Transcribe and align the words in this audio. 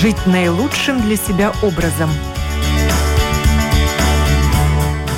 жить 0.00 0.26
наилучшим 0.26 1.02
для 1.02 1.14
себя 1.14 1.52
образом. 1.62 2.08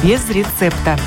Без 0.02 0.28
рецепта. 0.28 0.98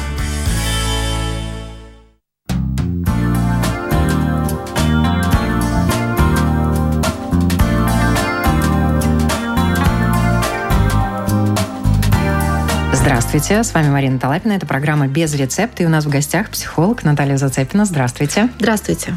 Здравствуйте, 12.94 13.62
с 13.62 13.74
вами 13.74 13.90
Марина 13.90 14.20
Талапина. 14.20 14.54
Это 14.54 14.66
программа 14.66 15.08
«Без 15.08 15.34
рецепта». 15.36 15.84
И 15.84 15.86
у 15.86 15.90
нас 15.90 16.06
в 16.06 16.10
гостях 16.10 16.50
психолог 16.50 17.04
Наталья 17.04 17.36
Зацепина. 17.36 17.84
Здравствуйте. 17.84 18.48
Здравствуйте. 18.58 19.16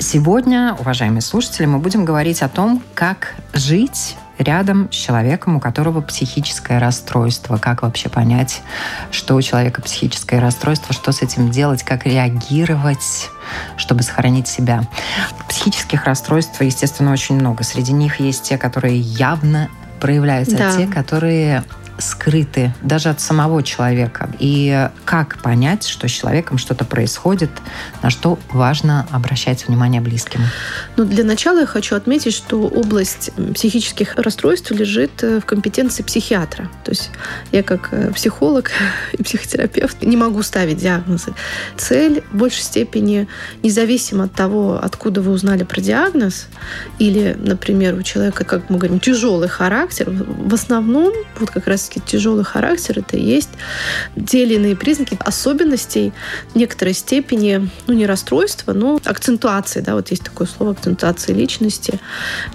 Сегодня, 0.00 0.74
уважаемые 0.78 1.20
слушатели, 1.20 1.66
мы 1.66 1.78
будем 1.78 2.06
говорить 2.06 2.40
о 2.40 2.48
том, 2.48 2.82
как 2.94 3.34
жить 3.52 4.16
рядом 4.38 4.90
с 4.90 4.94
человеком, 4.94 5.56
у 5.56 5.60
которого 5.60 6.00
психическое 6.00 6.78
расстройство. 6.78 7.58
Как 7.58 7.82
вообще 7.82 8.08
понять, 8.08 8.62
что 9.12 9.34
у 9.34 9.42
человека 9.42 9.82
психическое 9.82 10.40
расстройство, 10.40 10.94
что 10.94 11.12
с 11.12 11.20
этим 11.20 11.50
делать, 11.50 11.82
как 11.82 12.06
реагировать 12.06 13.30
чтобы 13.76 14.02
сохранить 14.02 14.48
себя. 14.48 14.82
Психических 15.48 16.04
расстройств, 16.04 16.60
естественно, 16.60 17.12
очень 17.12 17.34
много. 17.34 17.64
Среди 17.64 17.92
них 17.92 18.20
есть 18.20 18.44
те, 18.44 18.58
которые 18.58 18.98
явно 18.98 19.68
проявляются, 20.00 20.56
да. 20.56 20.72
а 20.72 20.76
те, 20.76 20.86
которые 20.86 21.64
скрыты 22.00 22.74
даже 22.82 23.08
от 23.08 23.20
самого 23.20 23.62
человека. 23.62 24.30
И 24.38 24.88
как 25.04 25.38
понять, 25.42 25.86
что 25.86 26.08
с 26.08 26.10
человеком 26.10 26.58
что-то 26.58 26.84
происходит, 26.84 27.50
на 28.02 28.10
что 28.10 28.38
важно 28.50 29.06
обращать 29.10 29.66
внимание 29.68 30.00
близким? 30.00 30.40
Ну, 30.96 31.04
для 31.04 31.24
начала 31.24 31.60
я 31.60 31.66
хочу 31.66 31.96
отметить, 31.96 32.34
что 32.34 32.62
область 32.62 33.30
психических 33.54 34.16
расстройств 34.16 34.70
лежит 34.70 35.22
э, 35.22 35.40
в 35.40 35.44
компетенции 35.44 36.02
психиатра. 36.02 36.70
То 36.84 36.92
есть 36.92 37.10
я 37.52 37.62
как 37.62 37.88
э, 37.92 38.12
психолог 38.12 38.70
и 39.12 39.22
психотерапевт 39.22 40.02
не 40.02 40.16
могу 40.16 40.42
ставить 40.42 40.78
диагнозы. 40.78 41.34
Цель 41.76 42.22
в 42.32 42.36
большей 42.36 42.62
степени, 42.62 43.28
независимо 43.62 44.24
от 44.24 44.32
того, 44.32 44.80
откуда 44.82 45.22
вы 45.22 45.32
узнали 45.32 45.64
про 45.64 45.80
диагноз, 45.80 46.48
или, 46.98 47.36
например, 47.38 47.94
у 47.94 48.02
человека, 48.02 48.44
как 48.44 48.70
мы 48.70 48.78
говорим, 48.78 49.00
тяжелый 49.00 49.48
характер, 49.48 50.10
в 50.10 50.54
основном 50.54 51.12
вот 51.38 51.50
как 51.50 51.66
раз 51.66 51.89
сказать, 51.90 52.08
тяжелый 52.08 52.44
характер, 52.44 52.98
это 52.98 53.16
и 53.16 53.24
есть 53.24 53.50
иные 54.60 54.76
признаки 54.76 55.16
особенностей 55.20 56.12
некоторой 56.54 56.94
степени, 56.94 57.68
ну, 57.86 57.94
не 57.94 58.06
расстройства, 58.06 58.72
но 58.72 59.00
акцентуации, 59.04 59.80
да, 59.80 59.94
вот 59.94 60.10
есть 60.10 60.24
такое 60.24 60.46
слово 60.46 60.72
акцентуации 60.72 61.32
личности, 61.32 62.00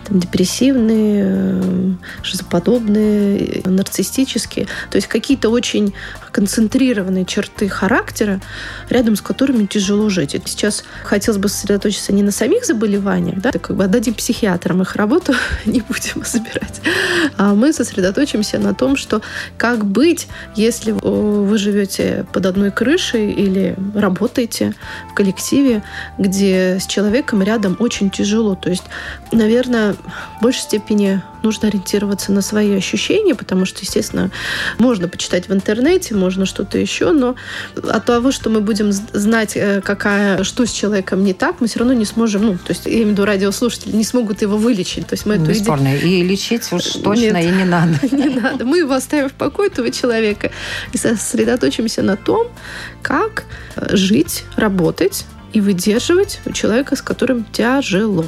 там, 0.08 0.20
депрессивные, 0.20 1.26
э, 1.28 1.92
шизоподобные, 2.24 3.62
нарциссические, 3.66 4.68
то 4.90 4.96
есть 4.96 5.08
какие-то 5.08 5.50
очень 5.50 5.94
концентрированные 6.32 7.26
черты 7.26 7.70
характера, 7.70 8.42
рядом 8.90 9.16
с 9.16 9.22
которыми 9.22 9.66
тяжело 9.66 10.10
жить. 10.10 10.36
Сейчас 10.46 10.84
хотелось 11.04 11.40
бы 11.40 11.48
сосредоточиться 11.48 12.12
не 12.12 12.24
на 12.24 12.32
самих 12.32 12.66
заболеваниях, 12.66 13.40
да, 13.40 13.52
как 13.54 13.76
бы 13.76 13.86
отдадим 13.86 14.14
психиатрам 14.14 14.82
их 14.82 14.96
работу, 14.96 15.34
не 15.66 15.82
будем 15.82 16.26
забирать, 16.26 16.82
а 17.38 17.54
мы 17.54 17.74
сосредоточимся 17.74 18.60
на 18.60 18.74
том, 18.74 18.98
что 18.98 19.22
как 19.58 19.86
быть, 19.86 20.28
если 20.56 20.92
вы 20.92 21.58
живете 21.58 22.26
под 22.34 22.46
одной 22.46 22.72
крышей 22.72 23.32
или 23.32 23.76
работаете 23.94 24.74
в 25.12 25.14
коллективе, 25.14 25.84
где 26.18 26.80
с 26.80 26.88
человеком 26.88 27.42
рядом 27.42 27.76
очень 27.80 28.10
тяжело. 28.10 28.56
То 28.56 28.70
есть, 28.70 28.84
наверное, 29.32 29.94
в 30.40 30.44
большей 30.44 30.62
степени 30.62 31.22
нужно 31.44 31.68
ориентироваться 31.68 32.32
на 32.32 32.42
свои 32.42 32.76
ощущения, 32.76 33.36
потому 33.36 33.66
что, 33.66 33.82
естественно, 33.82 34.32
можно 34.80 35.08
почитать 35.08 35.48
в 35.48 35.54
интернете, 35.54 36.16
можно 36.16 36.46
что-то 36.46 36.78
еще, 36.78 37.12
но 37.12 37.36
от 37.76 38.06
того, 38.06 38.32
что 38.32 38.50
мы 38.50 38.62
будем 38.62 38.92
знать, 38.92 39.56
э, 39.56 39.82
какая, 39.82 40.44
что 40.44 40.66
с 40.66 40.72
человеком 40.72 41.24
не 41.24 41.34
так, 41.34 41.62
мы 41.62 41.68
все 41.68 41.80
равно 41.80 41.94
не 41.94 42.06
сможем, 42.06 42.46
ну, 42.46 42.54
то 42.54 42.72
есть, 42.72 42.86
я 42.86 42.94
имею 42.94 43.08
в 43.08 43.12
виду 43.12 43.26
радиослушатели, 43.26 43.96
не 43.96 44.04
смогут 44.04 44.42
его 44.42 44.58
вылечить. 44.58 45.08
То 45.08 45.14
есть 45.14 45.26
мы 45.26 45.38
Бесспорно. 45.38 45.88
Эту. 45.90 46.08
И 46.08 46.24
лечить 46.24 46.72
уж 46.72 46.84
точно 46.84 47.42
Нет, 47.42 47.44
и 47.44 47.48
не 47.48 47.64
надо. 47.64 48.00
Не 48.16 48.30
надо. 48.30 48.66
Мы 48.66 48.80
его 48.80 48.94
оставим 48.94 49.15
в 49.24 49.34
покое, 49.34 49.70
этого 49.70 49.92
человека, 49.92 50.52
и 50.94 50.98
сосредоточимся 50.98 52.02
на 52.02 52.18
том, 52.18 52.48
как 53.02 53.46
э, 53.76 53.96
жить, 53.96 54.46
работать 54.56 55.26
и 55.54 55.62
выдерживать 55.62 56.40
у 56.46 56.52
человека, 56.52 56.96
с 56.96 57.02
которым 57.02 57.46
тяжело. 57.52 58.26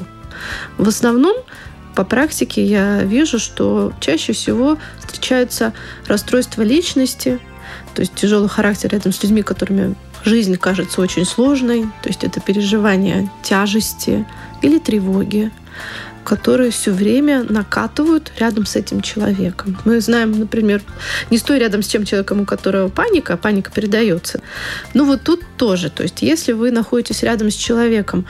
В 0.78 0.88
основном 0.88 1.36
по 1.96 2.04
практике 2.04 2.64
я 2.64 3.02
вижу, 3.04 3.40
что 3.40 3.92
чаще 4.00 4.34
всего 4.34 4.78
встречаются 5.00 5.74
расстройства 6.06 6.62
личности, 6.62 7.40
то 7.96 8.02
есть 8.02 8.14
тяжелый 8.16 8.50
характер 8.50 8.92
рядом 8.92 9.12
с 9.12 9.24
людьми, 9.24 9.42
которыми 9.42 9.96
жизнь 10.24 10.58
кажется 10.58 11.02
очень 11.02 11.26
сложной, 11.26 11.84
то 12.04 12.10
есть 12.10 12.24
это 12.24 12.40
переживание 12.40 13.32
тяжести 13.44 14.26
или 14.62 14.78
тревоги, 14.78 15.52
которые 16.28 16.72
все 16.72 16.92
время 16.92 17.46
накатывают 17.48 18.34
рядом 18.38 18.66
с 18.66 18.76
этим 18.76 19.00
человеком. 19.00 19.78
Мы 19.86 20.02
знаем, 20.02 20.38
например, 20.38 20.82
не 21.32 21.38
стой 21.38 21.58
рядом 21.58 21.82
с 21.82 21.88
тем 21.88 22.04
человеком, 22.04 22.42
у 22.42 22.46
которого 22.46 22.90
паника, 22.90 23.36
а 23.36 23.38
паника 23.38 23.72
передается. 23.72 24.42
Ну 24.94 25.06
вот 25.06 25.22
тут 25.24 25.40
тоже. 25.56 25.90
То 25.90 26.04
есть 26.04 26.22
если 26.22 26.52
вы 26.52 26.72
находитесь 26.72 27.24
рядом 27.24 27.50
с 27.50 27.54
человеком, 27.56 28.26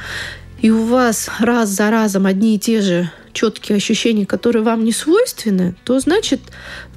и 0.61 0.69
у 0.69 0.85
вас 0.85 1.27
раз 1.39 1.69
за 1.69 1.89
разом 1.89 2.27
одни 2.27 2.53
и 2.55 2.59
те 2.59 2.81
же 2.81 3.09
четкие 3.37 3.75
ощущения, 3.75 4.25
которые 4.25 4.63
вам 4.63 4.83
не 4.83 4.91
свойственны, 4.91 5.75
то 5.83 5.99
значит 5.99 6.39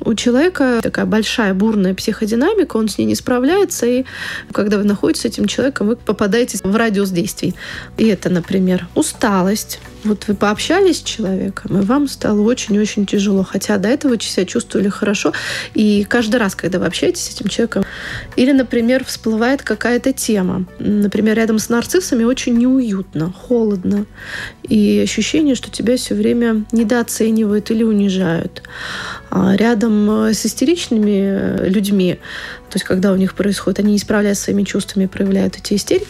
у 0.01 0.15
человека 0.15 0.81
такая 0.83 1.05
большая 1.05 1.53
бурная 1.53 1.95
психодинамика, 1.95 2.78
он 2.78 2.89
с 2.89 2.97
ней 2.97 3.05
не 3.05 3.15
справляется, 3.15 3.84
и 3.84 4.05
когда 4.51 4.78
вы 4.78 4.84
находитесь 4.84 5.23
с 5.23 5.25
этим 5.27 5.47
человеком, 5.47 5.89
вы 5.89 5.97
попадаете 5.97 6.59
в 6.62 6.75
радиус 6.75 7.11
действий. 7.11 7.55
И 7.99 8.06
это, 8.06 8.31
например, 8.31 8.89
усталость, 8.95 9.81
вот 10.03 10.28
вы 10.28 10.34
пообщались 10.34 10.99
с 10.99 11.03
человеком, 11.03 11.78
и 11.78 11.84
вам 11.84 12.09
стало 12.09 12.41
очень-очень 12.41 13.05
тяжело, 13.05 13.43
хотя 13.43 13.77
до 13.77 13.89
этого 13.89 14.19
себя 14.19 14.47
чувствовали 14.47 14.89
хорошо. 14.89 15.34
И 15.75 16.07
каждый 16.09 16.37
раз, 16.37 16.55
когда 16.55 16.78
вы 16.78 16.87
общаетесь 16.87 17.25
с 17.25 17.34
этим 17.34 17.49
человеком, 17.49 17.84
или, 18.34 18.53
например, 18.53 19.05
всплывает 19.05 19.62
какая-то 19.62 20.15
тема, 20.15 20.65
например, 20.78 21.37
рядом 21.37 21.59
с 21.59 21.69
нарциссами 21.69 22.25
очень 22.25 22.57
неуютно, 22.57 23.31
холодно, 23.31 24.07
и 24.62 25.01
ощущение, 25.05 25.55
что 25.55 25.71
тебя 25.71 25.99
все 25.99 26.15
время 26.15 26.30
недооценивают 26.35 27.71
или 27.71 27.83
унижают. 27.83 28.63
А 29.31 29.55
рядом 29.57 30.09
с 30.09 30.45
истеричными 30.45 31.69
людьми, 31.69 32.19
то 32.69 32.77
есть 32.77 32.85
когда 32.85 33.13
у 33.13 33.17
них 33.17 33.35
происходит, 33.35 33.81
они 33.81 33.93
не 33.93 33.99
справляются 33.99 34.45
своими 34.45 34.65
чувствами, 34.65 35.07
проявляют 35.07 35.57
эти 35.57 35.75
истерики, 35.75 36.09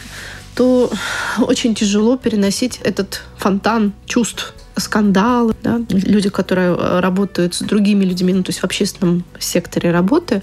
то 0.55 0.91
очень 1.39 1.75
тяжело 1.75 2.17
переносить 2.17 2.81
этот 2.83 3.23
фонтан 3.37 3.93
чувств 4.07 4.55
скандалы, 4.77 5.55
да, 5.63 5.81
люди, 5.91 6.31
которые 6.31 6.75
работают 7.01 7.55
с 7.55 7.61
другими 7.61 8.05
людьми, 8.05 8.33
ну, 8.33 8.43
то 8.43 8.51
есть 8.51 8.61
в 8.61 8.65
общественном 8.65 9.25
секторе 9.39 9.91
работы, 9.91 10.43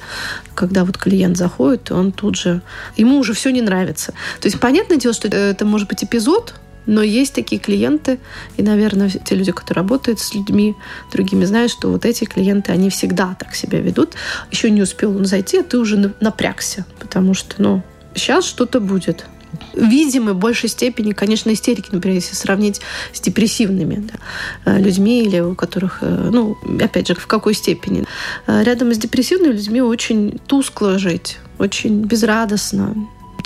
когда 0.54 0.86
вот 0.86 0.98
клиент 0.98 1.38
заходит, 1.38 1.92
он 1.92 2.12
тут 2.12 2.36
же, 2.36 2.62
ему 2.96 3.18
уже 3.18 3.34
все 3.34 3.50
не 3.52 3.62
нравится. 3.62 4.14
То 4.40 4.48
есть 4.48 4.60
понятное 4.60 4.98
дело, 4.98 5.14
что 5.14 5.28
это 5.28 5.66
может 5.66 5.90
быть 5.90 6.04
эпизод, 6.04 6.54
но 6.88 7.04
есть 7.04 7.34
такие 7.34 7.62
клиенты, 7.62 8.20
и, 8.56 8.64
наверное, 8.64 9.10
те 9.10 9.36
люди, 9.36 9.52
которые 9.52 9.84
работают 9.84 10.20
с 10.20 10.34
людьми 10.34 10.76
другими, 11.12 11.46
знают, 11.46 11.72
что 11.72 11.92
вот 11.92 12.06
эти 12.06 12.24
клиенты, 12.24 12.72
они 12.72 12.90
всегда 12.90 13.36
так 13.38 13.54
себя 13.54 13.80
ведут. 13.80 14.16
Еще 14.52 14.72
не 14.72 14.82
успел 14.82 15.16
он 15.16 15.26
зайти, 15.26 15.60
а 15.60 15.64
ты 15.64 15.78
уже 15.78 16.14
напрягся, 16.20 16.86
потому 17.00 17.34
что, 17.34 17.62
ну, 17.62 17.84
сейчас 18.16 18.46
что-то 18.46 18.80
будет 18.80 19.26
видимы 19.74 20.34
в 20.34 20.38
большей 20.38 20.70
степени, 20.70 21.14
конечно, 21.14 21.52
истерики, 21.54 21.90
например, 21.92 22.16
если 22.16 22.36
сравнить 22.36 22.82
с 23.14 23.22
депрессивными 23.22 23.96
да, 23.96 24.74
э, 24.74 24.80
людьми 24.80 25.24
или 25.24 25.40
у 25.40 25.56
которых, 25.56 26.00
э, 26.02 26.30
ну, 26.32 26.58
опять 26.82 27.08
же, 27.08 27.16
в 27.16 27.28
какой 27.28 27.54
степени. 27.54 28.06
Э, 28.46 28.64
рядом 28.64 28.94
с 28.94 28.98
депрессивными 28.98 29.54
людьми 29.54 29.82
очень 29.82 30.40
тускло 30.48 31.00
жить, 31.00 31.38
очень 31.60 32.02
безрадостно, 32.02 32.96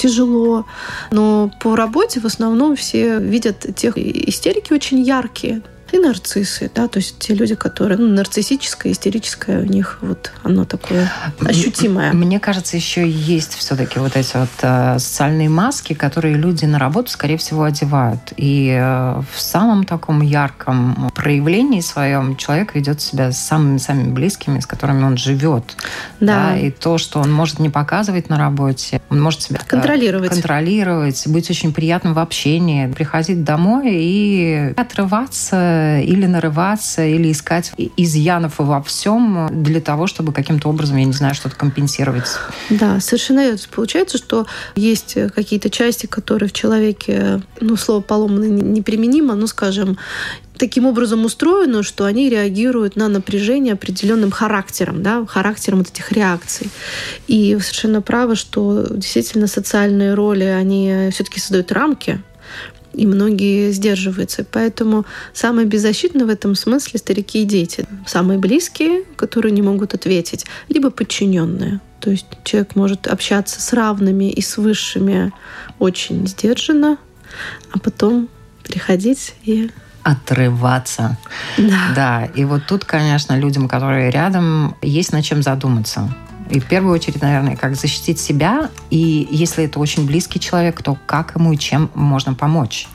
тяжело. 0.01 0.65
Но 1.11 1.51
по 1.59 1.75
работе 1.75 2.19
в 2.19 2.25
основном 2.25 2.75
все 2.75 3.19
видят 3.19 3.75
тех 3.75 3.97
истерики 3.97 4.73
очень 4.73 5.01
яркие 5.01 5.61
и 5.93 5.99
нарциссы, 5.99 6.71
да, 6.73 6.87
то 6.87 6.97
есть 6.97 7.19
те 7.19 7.33
люди, 7.33 7.55
которые, 7.55 7.97
ну, 7.97 8.07
нарциссическое, 8.07 8.91
истерическое 8.91 9.59
у 9.59 9.65
них 9.65 9.99
вот 10.01 10.31
оно 10.43 10.65
такое 10.65 11.11
ощутимое. 11.39 12.13
Мне 12.13 12.39
кажется, 12.39 12.77
еще 12.77 13.07
есть 13.09 13.55
все-таки 13.55 13.99
вот 13.99 14.15
эти 14.15 14.35
вот 14.35 14.49
э, 14.61 14.99
социальные 14.99 15.49
маски, 15.49 15.93
которые 15.93 16.35
люди 16.35 16.65
на 16.65 16.79
работу, 16.79 17.11
скорее 17.11 17.37
всего, 17.37 17.63
одевают. 17.63 18.33
И 18.37 18.75
э, 18.79 19.21
в 19.33 19.41
самом 19.41 19.83
таком 19.83 20.21
ярком 20.21 21.11
проявлении 21.15 21.81
своем 21.81 22.35
человек 22.35 22.75
ведет 22.75 23.01
себя 23.01 23.31
с 23.31 23.39
самыми-самыми 23.39 24.11
близкими, 24.11 24.59
с 24.59 24.65
которыми 24.65 25.03
он 25.03 25.17
живет. 25.17 25.75
Да. 26.19 26.51
да. 26.51 26.57
И 26.57 26.71
то, 26.71 26.97
что 26.97 27.19
он 27.19 27.31
может 27.31 27.59
не 27.59 27.69
показывать 27.69 28.29
на 28.29 28.37
работе, 28.37 29.01
он 29.09 29.21
может 29.21 29.41
себя 29.41 29.59
контролировать, 29.65 30.31
контролировать 30.31 31.27
быть 31.27 31.49
очень 31.49 31.73
приятным 31.73 32.13
в 32.13 32.19
общении, 32.19 32.87
приходить 32.87 33.43
домой 33.43 33.89
и 33.93 34.73
отрываться 34.75 35.80
или 36.01 36.25
нарываться, 36.25 37.05
или 37.05 37.31
искать 37.31 37.71
изъянов 37.97 38.55
во 38.57 38.81
всем 38.81 39.49
для 39.63 39.81
того, 39.81 40.07
чтобы 40.07 40.33
каким-то 40.33 40.69
образом, 40.69 40.97
я 40.97 41.05
не 41.05 41.13
знаю, 41.13 41.35
что-то 41.35 41.55
компенсировать. 41.55 42.27
Да, 42.69 42.99
совершенно 42.99 43.41
верно. 43.41 43.59
Получается, 43.71 44.17
что 44.17 44.45
есть 44.75 45.17
какие-то 45.35 45.69
части, 45.69 46.05
которые 46.05 46.49
в 46.49 46.53
человеке, 46.53 47.41
ну, 47.59 47.75
слово 47.75 48.01
поломано 48.01 48.45
неприменимо, 48.45 49.35
ну, 49.35 49.47
скажем, 49.47 49.97
таким 50.57 50.85
образом 50.85 51.25
устроено, 51.25 51.81
что 51.81 52.05
они 52.05 52.29
реагируют 52.29 52.95
на 52.95 53.07
напряжение 53.07 53.73
определенным 53.73 54.29
характером, 54.29 55.01
да, 55.01 55.25
характером 55.25 55.79
вот 55.79 55.89
этих 55.89 56.11
реакций. 56.11 56.69
И 57.27 57.57
совершенно 57.59 58.01
правы, 58.01 58.35
что 58.35 58.85
действительно 58.89 59.47
социальные 59.47 60.13
роли, 60.13 60.43
они 60.43 61.09
все-таки 61.11 61.39
создают 61.39 61.71
рамки, 61.71 62.21
и 62.93 63.05
многие 63.05 63.71
сдерживаются. 63.71 64.45
Поэтому 64.49 65.05
самые 65.33 65.65
беззащитные 65.65 66.25
в 66.25 66.29
этом 66.29 66.55
смысле 66.55 66.99
старики 66.99 67.43
и 67.43 67.45
дети. 67.45 67.85
Самые 68.05 68.39
близкие, 68.39 69.03
которые 69.15 69.51
не 69.51 69.61
могут 69.61 69.93
ответить, 69.93 70.45
либо 70.69 70.89
подчиненные. 70.89 71.79
То 71.99 72.11
есть 72.11 72.25
человек 72.43 72.75
может 72.75 73.07
общаться 73.07 73.61
с 73.61 73.73
равными 73.73 74.31
и 74.31 74.41
с 74.41 74.57
высшими 74.57 75.31
очень 75.79 76.27
сдержанно, 76.27 76.97
а 77.71 77.79
потом 77.79 78.27
приходить 78.63 79.35
и 79.43 79.69
отрываться. 80.03 81.17
Да. 81.57 81.93
Да. 81.95 82.25
И 82.35 82.43
вот 82.43 82.63
тут, 82.67 82.85
конечно, 82.85 83.37
людям, 83.37 83.67
которые 83.67 84.09
рядом, 84.09 84.75
есть 84.81 85.13
над 85.13 85.23
чем 85.23 85.43
задуматься. 85.43 86.13
И 86.51 86.59
в 86.59 86.65
первую 86.65 86.93
очередь, 86.93 87.21
наверное, 87.21 87.55
как 87.55 87.75
защитить 87.75 88.19
себя. 88.19 88.69
И 88.89 89.27
если 89.31 89.65
это 89.65 89.79
очень 89.79 90.05
близкий 90.05 90.39
человек, 90.39 90.81
то 90.83 90.97
как 91.05 91.35
ему 91.35 91.53
и 91.53 91.57
чем 91.57 91.89
можно 91.93 92.33
помочь? 92.33 92.87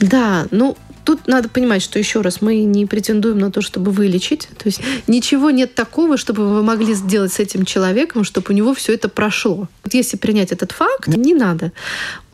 Да, 0.00 0.46
ну, 0.50 0.76
Тут 1.04 1.26
надо 1.26 1.50
понимать, 1.50 1.82
что 1.82 1.98
еще 1.98 2.22
раз 2.22 2.40
мы 2.40 2.64
не 2.64 2.86
претендуем 2.86 3.38
на 3.38 3.52
то, 3.52 3.60
чтобы 3.60 3.90
вылечить. 3.90 4.48
То 4.56 4.66
есть 4.66 4.80
ничего 5.06 5.50
нет 5.50 5.74
такого, 5.74 6.16
чтобы 6.16 6.48
вы 6.48 6.62
могли 6.62 6.94
сделать 6.94 7.32
с 7.32 7.40
этим 7.40 7.66
человеком, 7.66 8.24
чтобы 8.24 8.46
у 8.50 8.52
него 8.54 8.72
все 8.72 8.94
это 8.94 9.10
прошло. 9.10 9.68
Вот 9.84 9.92
если 9.92 10.16
принять 10.16 10.50
этот 10.50 10.72
факт, 10.72 11.06
не 11.08 11.34
надо. 11.34 11.72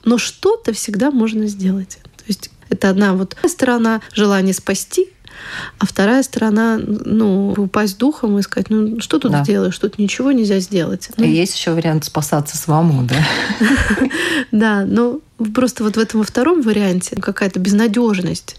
Но 0.05 0.19
что-то 0.19 0.73
всегда 0.73 1.11
можно 1.11 1.49
сделать. 1.49 1.99
То 2.17 2.25
есть 2.29 2.51
это 2.69 2.91
одна 2.91 3.15
вот 3.15 3.37
сторона 3.49 4.01
желания 4.15 4.55
спасти, 4.55 5.09
а 5.79 5.87
вторая 5.87 6.23
сторона, 6.23 6.79
ну, 6.79 7.53
упасть 7.57 7.99
духом 7.99 8.39
и 8.39 8.43
сказать, 8.43 8.71
ну, 8.71 9.01
что 9.01 9.19
тут 9.19 9.33
да. 9.33 9.45
сделаешь, 9.45 9.79
тут 9.79 9.99
ничего 9.99 10.33
нельзя 10.33 10.61
сделать. 10.61 11.11
Ну, 11.17 11.25
и 11.25 11.31
есть 11.31 11.57
еще 11.57 11.73
вариант 11.73 12.05
спасаться 12.05 12.57
самому, 12.57 13.05
да? 13.05 13.17
Да, 14.53 14.85
но 14.85 15.21
просто 15.55 15.85
вот 15.85 15.97
в 15.97 15.99
этом 15.99 16.21
во 16.21 16.27
втором 16.27 16.63
варианте 16.63 17.17
какая-то 17.17 17.61
безнадежность. 17.61 18.57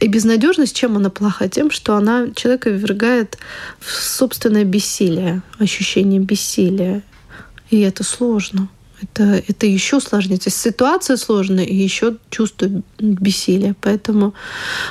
И 0.00 0.06
безнадежность, 0.06 0.76
чем 0.76 0.96
она 0.96 1.08
плоха? 1.08 1.48
Тем, 1.48 1.70
что 1.70 1.96
она 1.96 2.28
человека 2.34 2.70
ввергает 2.70 3.38
в 3.80 3.90
собственное 3.90 4.64
бессилие, 4.64 5.42
ощущение 5.58 6.20
бессилия. 6.20 7.02
И 7.70 7.80
это 7.80 8.04
сложно 8.04 8.68
это, 9.04 9.42
это 9.46 9.66
еще 9.66 10.00
сложнее. 10.00 10.38
То 10.38 10.48
есть 10.48 10.60
ситуация 10.60 11.16
сложная 11.16 11.64
и 11.64 11.74
еще 11.74 12.16
чувство 12.30 12.68
бессилия. 12.98 13.74
Поэтому 13.80 14.34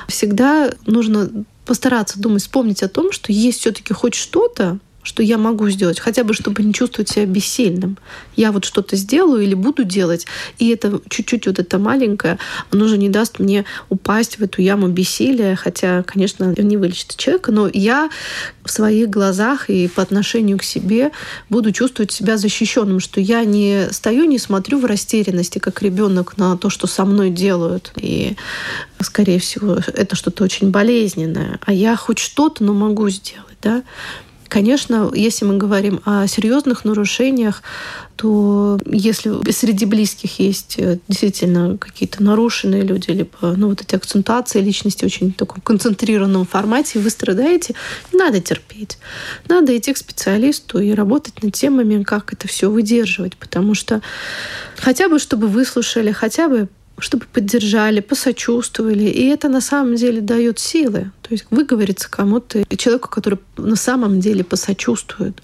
всегда 0.07 0.71
нужно 0.86 1.45
постараться 1.65 2.19
думать, 2.19 2.42
вспомнить 2.42 2.83
о 2.83 2.89
том, 2.89 3.12
что 3.12 3.31
есть 3.31 3.60
все-таки 3.60 3.94
хоть 3.94 4.15
что-то, 4.15 4.80
что 5.03 5.21
я 5.21 5.38
могу 5.38 5.69
сделать, 5.69 6.00
хотя 6.00 6.23
бы 6.23 6.33
чтобы 6.33 6.63
не 6.63 6.73
чувствовать 6.73 7.09
себя 7.09 7.25
бессильным. 7.25 7.97
Я 8.35 8.51
вот 8.51 8.65
что-то 8.65 8.95
сделаю 8.95 9.44
или 9.44 9.53
буду 9.53 9.83
делать, 9.83 10.25
и 10.57 10.69
это 10.69 11.00
чуть-чуть 11.09 11.47
вот 11.47 11.59
это 11.59 11.77
маленькое, 11.77 12.39
оно 12.71 12.88
же 12.88 12.97
не 12.97 13.09
даст 13.09 13.39
мне 13.39 13.65
упасть 13.89 14.39
в 14.39 14.44
эту 14.44 14.61
яму 14.61 14.88
бессилия, 14.88 15.55
хотя, 15.55 16.03
конечно, 16.03 16.53
не 16.57 16.77
вылечит 16.77 17.15
человека, 17.15 17.51
но 17.51 17.69
я 17.71 18.09
в 18.63 18.71
своих 18.71 19.09
глазах 19.09 19.69
и 19.69 19.88
по 19.88 20.01
отношению 20.01 20.57
к 20.57 20.63
себе 20.63 21.11
буду 21.50 21.71
чувствовать 21.71 22.11
себя 22.11 22.38
защищенным, 22.38 23.00
что 23.00 23.19
я 23.19 23.44
не 23.44 23.88
стою, 23.91 24.25
не 24.25 24.39
смотрю 24.39 24.79
в 24.79 24.85
растерянности, 24.85 25.59
как 25.59 25.81
ребенок 25.81 26.38
на 26.38 26.57
то, 26.57 26.69
что 26.69 26.88
со 26.88 27.05
мной 27.05 27.29
делают. 27.29 27.91
И, 27.97 28.35
скорее 29.01 29.39
всего, 29.39 29.77
это 29.94 30.15
что-то 30.15 30.44
очень 30.44 30.71
болезненное. 30.71 31.59
А 31.65 31.73
я 31.73 31.95
хоть 31.95 32.19
что-то, 32.19 32.63
но 32.63 32.73
могу 32.73 33.09
сделать. 33.09 33.57
Да? 33.61 33.83
Конечно, 34.53 35.09
если 35.15 35.45
мы 35.45 35.57
говорим 35.57 36.00
о 36.05 36.27
серьезных 36.27 36.85
нарушениях, 36.85 37.63
то 38.15 38.79
если 38.85 39.50
среди 39.51 39.85
близких 39.85 40.38
есть 40.38 40.75
э, 40.77 41.00
действительно 41.07 41.75
какие-то 41.79 42.21
нарушенные 42.21 42.83
люди, 42.83 43.09
либо 43.09 43.31
ну, 43.41 43.69
вот 43.69 43.81
эти 43.81 43.95
акцентуации 43.95 44.61
личности 44.61 45.05
очень 45.05 45.33
в 45.33 45.38
таком 45.38 45.59
концентрированном 45.61 46.45
формате, 46.45 47.00
вы 47.00 47.09
страдаете, 47.09 47.73
надо 48.11 48.41
терпеть. 48.41 49.00
Надо 49.47 49.75
идти 49.75 49.91
к 49.91 49.97
специалисту 49.97 50.77
и 50.77 50.91
работать 50.91 51.41
над 51.41 51.55
темами, 51.55 52.03
как 52.03 52.31
это 52.31 52.47
все 52.47 52.69
выдерживать, 52.69 53.35
потому 53.38 53.73
что 53.73 54.03
хотя 54.77 55.09
бы, 55.09 55.17
чтобы 55.17 55.47
выслушали, 55.47 56.11
хотя 56.11 56.47
бы 56.47 56.69
чтобы 57.00 57.25
поддержали, 57.31 58.00
посочувствовали. 58.00 59.06
И 59.06 59.28
это 59.28 59.50
на 59.50 59.62
самом 59.62 59.95
деле 59.95 60.22
дает 60.22 60.60
силы. 60.60 61.12
То 61.22 61.30
есть 61.31 61.45
выговориться 61.50 62.10
кому-то, 62.10 62.63
человеку, 62.78 63.10
который 63.10 63.40
на 63.57 63.75
самом 63.75 64.19
деле 64.19 64.44
посочувствует 64.44 65.42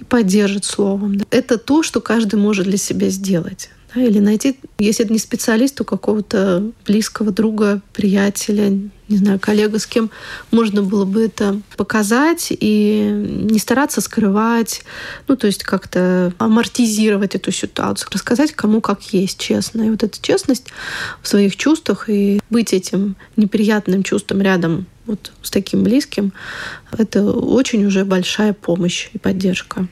и 0.00 0.04
поддержит 0.04 0.64
словом. 0.64 1.20
Это 1.30 1.58
то, 1.58 1.82
что 1.82 2.00
каждый 2.00 2.36
может 2.36 2.66
для 2.66 2.78
себя 2.78 3.08
сделать. 3.08 3.70
Да, 3.94 4.02
или 4.02 4.18
найти, 4.18 4.58
если 4.78 5.04
это 5.04 5.12
не 5.12 5.18
специалист, 5.18 5.76
то 5.76 5.84
какого-то 5.84 6.72
близкого 6.84 7.30
друга, 7.30 7.80
приятеля, 7.92 8.70
не 9.08 9.16
знаю, 9.16 9.38
коллега, 9.38 9.78
с 9.78 9.86
кем 9.86 10.10
можно 10.50 10.82
было 10.82 11.04
бы 11.04 11.24
это 11.24 11.60
показать 11.76 12.48
и 12.50 13.08
не 13.12 13.58
стараться 13.58 14.00
скрывать, 14.00 14.82
ну, 15.28 15.36
то 15.36 15.46
есть 15.46 15.62
как-то 15.62 16.32
амортизировать 16.38 17.34
эту 17.34 17.52
ситуацию, 17.52 18.08
рассказать 18.12 18.52
кому 18.52 18.80
как 18.80 19.02
есть, 19.12 19.38
честно. 19.38 19.82
И 19.82 19.90
вот 19.90 20.02
эта 20.02 20.20
честность 20.20 20.66
в 21.22 21.28
своих 21.28 21.56
чувствах 21.56 22.08
и 22.08 22.40
быть 22.50 22.72
этим 22.72 23.16
неприятным 23.36 24.02
чувством 24.02 24.42
рядом 24.42 24.86
вот 25.06 25.32
с 25.42 25.50
таким 25.50 25.84
близким, 25.84 26.32
это 26.90 27.22
очень 27.22 27.84
уже 27.84 28.04
большая 28.04 28.54
помощь 28.54 29.10
и 29.12 29.18
поддержка. 29.18 29.86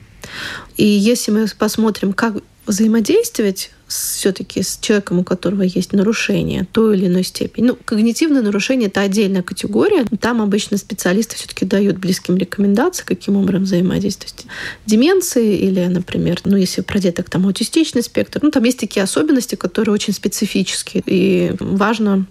И 0.75 0.85
если 0.85 1.31
мы 1.31 1.47
посмотрим, 1.57 2.13
как 2.13 2.35
взаимодействовать 2.65 3.71
все-таки 3.87 4.63
с 4.63 4.79
человеком, 4.81 5.19
у 5.19 5.23
которого 5.23 5.61
есть 5.61 5.93
нарушение 5.93 6.65
той 6.71 6.97
или 6.97 7.07
иной 7.07 7.23
степени. 7.23 7.67
Ну, 7.67 7.77
когнитивное 7.85 8.41
нарушение— 8.41 8.87
это 8.89 9.01
отдельная 9.01 9.43
категория. 9.43 10.05
Там 10.19 10.41
обычно 10.41 10.77
специалисты 10.77 11.35
все-таки 11.35 11.65
дают 11.65 11.97
близким 11.97 12.37
рекомендации, 12.37 13.03
каким 13.03 13.35
образом 13.35 13.63
взаимодействовать. 13.63 14.45
Деменции 14.85 15.57
или, 15.57 15.85
например, 15.85 16.39
ну, 16.45 16.57
если 16.57 16.81
про 16.81 16.99
деток, 16.99 17.29
там 17.29 17.45
аутистичный 17.45 18.01
спектр, 18.01 18.39
ну, 18.41 18.49
там 18.49 18.63
есть 18.63 18.79
такие 18.79 19.03
особенности, 19.03 19.55
которые 19.55 19.93
очень 19.93 20.13
специфические. 20.13 21.03
И 21.05 21.53
важно 21.59 22.25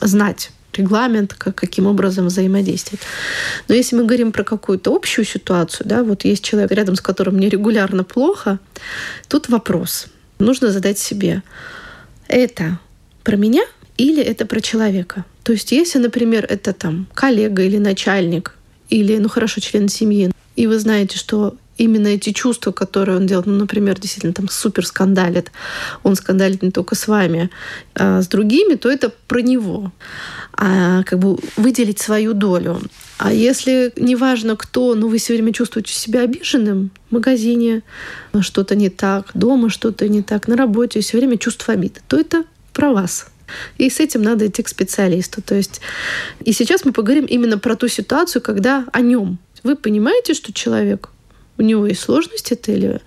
знать 0.00 0.50
регламент, 0.76 1.34
как, 1.34 1.54
каким 1.54 1.86
образом 1.86 2.26
взаимодействовать. 2.26 3.02
Но 3.68 3.74
если 3.74 3.96
мы 3.96 4.04
говорим 4.04 4.32
про 4.32 4.44
какую-то 4.44 4.94
общую 4.94 5.24
ситуацию, 5.24 5.88
да, 5.88 6.02
вот 6.02 6.24
есть 6.24 6.44
человек, 6.44 6.72
рядом 6.72 6.96
с 6.96 7.00
которым 7.00 7.36
мне 7.36 7.48
регулярно 7.48 8.04
плохо, 8.04 8.58
тут 9.28 9.48
вопрос. 9.48 10.06
Нужно 10.38 10.70
задать 10.70 10.98
себе, 10.98 11.42
это 12.28 12.78
про 13.24 13.36
меня 13.36 13.64
или 13.96 14.22
это 14.22 14.46
про 14.46 14.60
человека? 14.60 15.24
То 15.42 15.52
есть 15.52 15.72
если, 15.72 15.98
например, 15.98 16.46
это 16.48 16.72
там 16.72 17.06
коллега 17.14 17.62
или 17.62 17.78
начальник, 17.78 18.54
или, 18.88 19.16
ну 19.18 19.28
хорошо, 19.28 19.60
член 19.60 19.88
семьи, 19.88 20.30
и 20.56 20.66
вы 20.66 20.78
знаете, 20.78 21.18
что 21.18 21.56
именно 21.78 22.08
эти 22.08 22.32
чувства, 22.32 22.72
которые 22.72 23.16
он 23.16 23.26
делает, 23.26 23.46
ну, 23.46 23.54
например, 23.54 23.98
действительно 23.98 24.32
там 24.32 24.48
супер 24.48 24.86
скандалит, 24.86 25.50
он 26.02 26.16
скандалит 26.16 26.62
не 26.62 26.70
только 26.70 26.94
с 26.94 27.08
вами, 27.08 27.50
а 27.94 28.22
с 28.22 28.28
другими, 28.28 28.74
то 28.74 28.90
это 28.90 29.12
про 29.28 29.40
него. 29.40 29.92
А 30.52 31.02
как 31.02 31.18
бы 31.18 31.38
выделить 31.56 31.98
свою 31.98 32.32
долю. 32.32 32.80
А 33.18 33.32
если 33.32 33.92
неважно 33.96 34.56
кто, 34.56 34.94
но 34.94 35.08
вы 35.08 35.18
все 35.18 35.34
время 35.34 35.52
чувствуете 35.52 35.92
себя 35.92 36.22
обиженным 36.22 36.90
в 37.10 37.14
магазине, 37.14 37.82
что-то 38.40 38.74
не 38.74 38.88
так, 38.88 39.30
дома 39.34 39.68
что-то 39.68 40.08
не 40.08 40.22
так, 40.22 40.48
на 40.48 40.56
работе, 40.56 41.00
все 41.00 41.18
время 41.18 41.36
чувство 41.36 41.74
обиды, 41.74 42.00
то 42.08 42.18
это 42.18 42.44
про 42.72 42.92
вас. 42.92 43.26
И 43.78 43.88
с 43.90 44.00
этим 44.00 44.22
надо 44.22 44.46
идти 44.46 44.62
к 44.62 44.68
специалисту. 44.68 45.42
То 45.42 45.54
есть, 45.54 45.80
и 46.40 46.52
сейчас 46.52 46.84
мы 46.84 46.92
поговорим 46.92 47.26
именно 47.26 47.58
про 47.58 47.76
ту 47.76 47.88
ситуацию, 47.88 48.42
когда 48.42 48.86
о 48.92 49.00
нем. 49.00 49.38
Вы 49.62 49.76
понимаете, 49.76 50.34
что 50.34 50.52
человек 50.52 51.10
у 51.58 51.62
него 51.62 51.86
есть 51.86 52.00
сложность, 52.00 52.52
это 52.52 52.72
или 52.72 53.00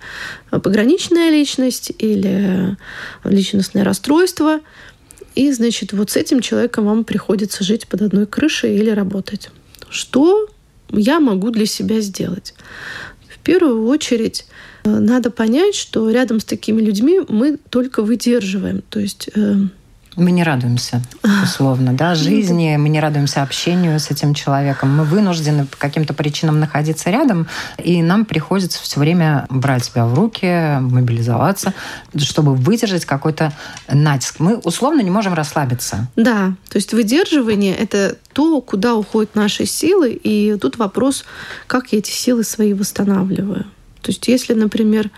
пограничная 0.50 1.30
личность, 1.30 1.92
или 1.98 2.76
личностное 3.24 3.84
расстройство. 3.84 4.60
И, 5.34 5.52
значит, 5.52 5.92
вот 5.92 6.10
с 6.10 6.16
этим 6.16 6.40
человеком 6.40 6.86
вам 6.86 7.04
приходится 7.04 7.62
жить 7.62 7.86
под 7.86 8.02
одной 8.02 8.26
крышей 8.26 8.76
или 8.76 8.90
работать. 8.90 9.50
Что 9.88 10.48
я 10.90 11.20
могу 11.20 11.50
для 11.50 11.66
себя 11.66 12.00
сделать? 12.00 12.54
В 13.28 13.38
первую 13.38 13.86
очередь 13.86 14.46
надо 14.84 15.30
понять, 15.30 15.74
что 15.74 16.10
рядом 16.10 16.40
с 16.40 16.44
такими 16.44 16.80
людьми 16.80 17.20
мы 17.28 17.58
только 17.70 18.02
выдерживаем. 18.02 18.82
То 18.90 19.00
есть 19.00 19.30
э, 19.34 19.54
Мы 20.16 20.32
не 20.32 20.42
радуемся, 20.42 21.02
условно, 21.42 21.92
да, 21.92 22.14
жизни, 22.16 22.76
мы 22.76 22.88
не 22.88 23.00
радуемся 23.00 23.42
общению 23.42 24.00
с 24.00 24.10
этим 24.10 24.34
человеком. 24.34 24.96
Мы 24.96 25.04
вынуждены 25.04 25.66
по 25.66 25.76
каким-то 25.76 26.14
причинам 26.14 26.58
находиться 26.58 27.10
рядом, 27.10 27.46
и 27.78 28.02
нам 28.02 28.24
приходится 28.24 28.82
все 28.82 28.98
время 28.98 29.46
брать 29.50 29.84
себя 29.84 30.06
в 30.06 30.14
руки, 30.14 30.78
мобилизоваться, 30.80 31.74
чтобы 32.16 32.56
выдержать 32.56 33.04
какой-то 33.04 33.52
натиск. 33.88 34.40
Мы 34.40 34.56
условно 34.56 35.00
не 35.00 35.10
можем 35.10 35.34
расслабиться. 35.34 36.08
Да, 36.16 36.54
то 36.68 36.76
есть 36.76 36.92
выдерживание– 36.92 37.74
это 37.76 38.16
то, 38.32 38.60
куда 38.60 38.96
уходят 38.96 39.36
наши 39.36 39.64
силы, 39.64 40.12
и 40.12 40.56
тут 40.60 40.76
вопрос, 40.78 41.24
как 41.68 41.92
я 41.92 42.00
эти 42.00 42.10
силы 42.10 42.42
свои 42.42 42.74
восстанавливаю. 42.74 43.64
То 44.02 44.10
есть 44.10 44.26
если, 44.28 44.54
например, 44.54 45.10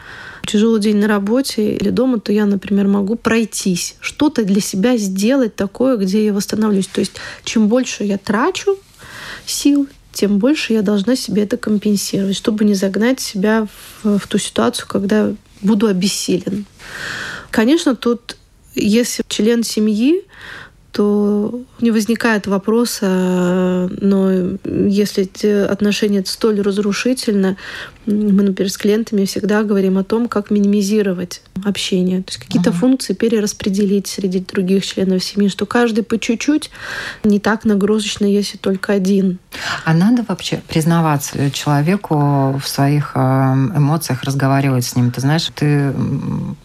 тяжелый 0.46 0.80
день 0.80 0.96
на 0.96 1.08
работе 1.08 1.74
или 1.76 1.90
дома, 1.90 2.20
то 2.20 2.32
я, 2.32 2.46
например, 2.46 2.88
могу 2.88 3.16
пройтись, 3.16 3.96
что-то 4.00 4.44
для 4.44 4.60
себя 4.60 4.96
сделать 4.96 5.56
такое, 5.56 5.96
где 5.96 6.24
я 6.26 6.32
восстановлюсь. 6.32 6.86
То 6.86 7.00
есть 7.00 7.12
чем 7.44 7.68
больше 7.68 8.04
я 8.04 8.18
трачу 8.18 8.78
сил, 9.46 9.88
тем 10.12 10.38
больше 10.38 10.74
я 10.74 10.82
должна 10.82 11.16
себе 11.16 11.44
это 11.44 11.56
компенсировать, 11.56 12.36
чтобы 12.36 12.64
не 12.64 12.74
загнать 12.74 13.20
себя 13.20 13.66
в, 14.02 14.18
в 14.18 14.26
ту 14.26 14.38
ситуацию, 14.38 14.86
когда 14.86 15.32
буду 15.62 15.86
обессилен. 15.86 16.66
Конечно, 17.50 17.96
тут 17.96 18.36
если 18.74 19.22
член 19.28 19.62
семьи 19.62 20.24
то 20.92 21.62
не 21.80 21.90
возникает 21.90 22.46
вопроса, 22.46 23.88
но 24.00 24.30
если 24.64 25.64
отношения 25.64 26.22
столь 26.26 26.60
разрушительны, 26.60 27.56
мы, 28.04 28.42
например, 28.42 28.70
с 28.70 28.76
клиентами 28.76 29.24
всегда 29.24 29.62
говорим 29.62 29.96
о 29.96 30.04
том, 30.04 30.28
как 30.28 30.50
минимизировать 30.50 31.40
общение. 31.64 32.22
То 32.22 32.32
есть 32.32 32.44
какие-то 32.44 32.70
uh-huh. 32.70 32.74
функции 32.74 33.14
перераспределить 33.14 34.06
среди 34.06 34.40
других 34.40 34.84
членов 34.84 35.22
семьи, 35.24 35.48
что 35.48 35.66
каждый 35.66 36.02
по 36.02 36.18
чуть-чуть 36.18 36.70
не 37.24 37.38
так 37.38 37.64
нагрузочно, 37.64 38.26
если 38.26 38.58
только 38.58 38.92
один. 38.92 39.38
А 39.84 39.94
надо 39.94 40.24
вообще 40.26 40.60
признаваться 40.68 41.50
человеку 41.52 42.58
в 42.58 42.64
своих 42.66 43.12
э, 43.14 43.20
эмоциях, 43.20 44.24
разговаривать 44.24 44.84
с 44.84 44.96
ним. 44.96 45.10
Ты 45.10 45.20
знаешь, 45.20 45.48
ты 45.54 45.94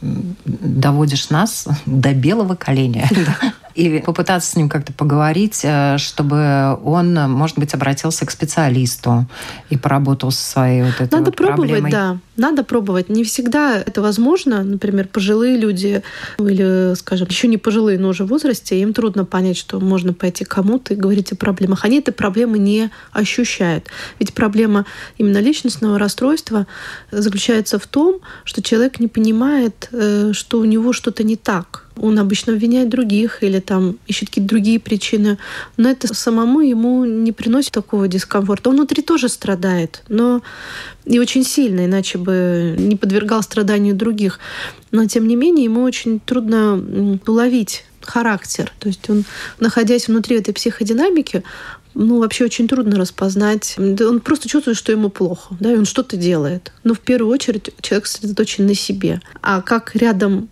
доводишь 0.01 1.29
нас 1.29 1.67
до 1.85 2.13
белого 2.13 2.55
коленя. 2.55 3.09
и 3.77 3.99
попытаться 3.99 4.51
с 4.51 4.55
ним 4.55 4.69
как-то 4.69 4.91
поговорить, 4.91 5.61
э, 5.63 5.97
чтобы 5.99 6.79
он, 6.83 7.13
может 7.13 7.59
быть, 7.59 7.75
обратился 7.75 8.25
к 8.25 8.31
специалисту 8.31 9.27
и 9.69 9.77
поработал 9.77 10.31
со 10.31 10.43
своей 10.43 10.81
вот 10.81 10.95
этой 10.95 11.11
Надо 11.11 11.25
вот 11.25 11.35
пробовать, 11.35 11.69
проблемой. 11.69 11.91
да. 11.91 12.17
Надо 12.37 12.63
пробовать. 12.63 13.09
Не 13.09 13.23
всегда 13.23 13.77
это 13.77 14.01
возможно. 14.01 14.63
Например, 14.63 15.07
пожилые 15.07 15.57
люди 15.57 16.01
или, 16.39 16.95
скажем, 16.95 17.27
еще 17.27 17.47
не 17.47 17.57
пожилые, 17.57 17.99
но 17.99 18.09
уже 18.09 18.23
в 18.23 18.27
возрасте, 18.27 18.79
им 18.81 18.93
трудно 18.93 19.25
понять, 19.25 19.57
что 19.57 19.79
можно 19.79 20.11
пойти 20.11 20.43
к 20.43 20.49
кому-то 20.49 20.95
и 20.95 20.97
говорить 20.97 21.31
о 21.31 21.35
проблемах. 21.35 21.85
Они 21.85 21.99
этой 21.99 22.13
проблемы 22.13 22.57
не 22.57 22.89
ощущают. 23.11 23.87
Ведь 24.19 24.33
проблема 24.33 24.85
именно 25.19 25.37
личностного 25.37 25.99
расстройства 25.99 26.65
заключается 27.11 27.77
в 27.77 27.85
том, 27.85 28.21
что 28.43 28.63
человек 28.63 28.99
не 28.99 29.07
понимает, 29.07 29.89
э, 29.91 30.31
что 30.33 30.59
у 30.59 30.65
него 30.65 30.93
что-то 30.93 31.23
не 31.23 31.35
так 31.35 31.86
он 32.01 32.19
обычно 32.19 32.53
обвиняет 32.53 32.89
других 32.89 33.43
или 33.43 33.59
там 33.59 33.97
ищет 34.07 34.29
какие-то 34.29 34.49
другие 34.49 34.79
причины, 34.79 35.37
но 35.77 35.89
это 35.89 36.13
самому 36.13 36.61
ему 36.61 37.05
не 37.05 37.31
приносит 37.31 37.71
такого 37.71 38.07
дискомфорта. 38.07 38.69
Он 38.69 38.77
внутри 38.77 39.01
тоже 39.03 39.29
страдает, 39.29 40.03
но 40.07 40.41
и 41.05 41.19
очень 41.19 41.43
сильно, 41.43 41.85
иначе 41.85 42.17
бы 42.17 42.75
не 42.77 42.95
подвергал 42.95 43.43
страданию 43.43 43.95
других. 43.95 44.39
Но 44.91 45.05
тем 45.05 45.27
не 45.27 45.35
менее 45.35 45.65
ему 45.65 45.83
очень 45.83 46.19
трудно 46.19 47.19
уловить 47.25 47.85
характер. 48.01 48.71
То 48.79 48.87
есть 48.87 49.09
он, 49.09 49.25
находясь 49.59 50.07
внутри 50.07 50.37
этой 50.37 50.53
психодинамики, 50.53 51.43
ну, 51.93 52.19
вообще 52.19 52.45
очень 52.45 52.67
трудно 52.67 52.97
распознать. 52.97 53.75
Он 53.77 54.19
просто 54.19 54.47
чувствует, 54.47 54.77
что 54.77 54.91
ему 54.91 55.09
плохо, 55.09 55.55
да, 55.59 55.73
и 55.73 55.77
он 55.77 55.85
что-то 55.85 56.15
делает. 56.15 56.71
Но 56.83 56.93
в 56.93 56.99
первую 56.99 57.33
очередь 57.33 57.71
человек 57.81 58.05
сосредоточен 58.05 58.67
на 58.67 58.75
себе. 58.75 59.19
А 59.41 59.61
как 59.61 59.95
рядом 59.95 60.49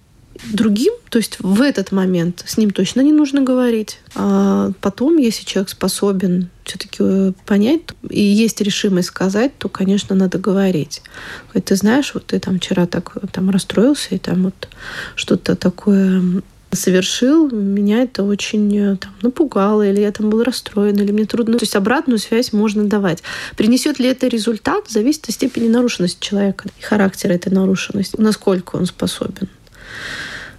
другим, 0.52 0.94
то 1.10 1.18
есть 1.18 1.38
в 1.40 1.62
этот 1.62 1.92
момент 1.92 2.44
с 2.46 2.58
ним 2.58 2.72
точно 2.72 3.02
не 3.02 3.12
нужно 3.12 3.42
говорить. 3.42 4.00
А 4.16 4.72
потом, 4.82 5.18
если 5.18 5.46
человек 5.46 5.70
способен 5.70 6.50
все-таки 6.64 6.98
э, 7.00 7.32
понять 7.46 7.82
и 8.10 8.22
есть 8.22 8.62
решимость 8.62 9.10
сказать, 9.10 9.58
то, 9.58 9.70
конечно, 9.70 10.16
надо 10.16 10.38
говорить. 10.38 11.02
Ты 11.54 11.76
знаешь, 11.76 12.14
вот 12.14 12.28
ты 12.28 12.40
там 12.40 12.60
вчера 12.60 12.86
так 12.86 13.14
там 13.32 13.50
расстроился 13.50 14.16
и 14.16 14.18
там 14.18 14.44
вот 14.44 14.68
что-то 15.16 15.56
такое 15.56 16.42
совершил, 16.76 17.50
меня 17.50 18.04
это 18.04 18.24
очень 18.24 18.76
э, 18.78 18.98
там, 18.98 19.14
напугало, 19.22 19.88
или 19.88 20.02
я 20.02 20.12
там 20.12 20.30
был 20.30 20.44
расстроен, 20.44 20.96
или 21.00 21.12
мне 21.12 21.26
трудно. 21.26 21.58
То 21.58 21.64
есть 21.64 21.76
обратную 21.76 22.20
связь 22.20 22.54
можно 22.54 22.86
давать. 22.86 23.24
Принесет 23.58 24.00
ли 24.00 24.08
это 24.08 24.28
результат, 24.28 24.90
зависит 24.90 25.28
от 25.30 25.36
степени 25.36 25.68
нарушенности 25.68 26.20
человека 26.20 26.70
и 26.78 26.84
характера 26.84 27.34
этой 27.34 27.52
нарушенности, 27.52 28.20
насколько 28.20 28.76
он 28.76 28.86
способен. 28.86 29.48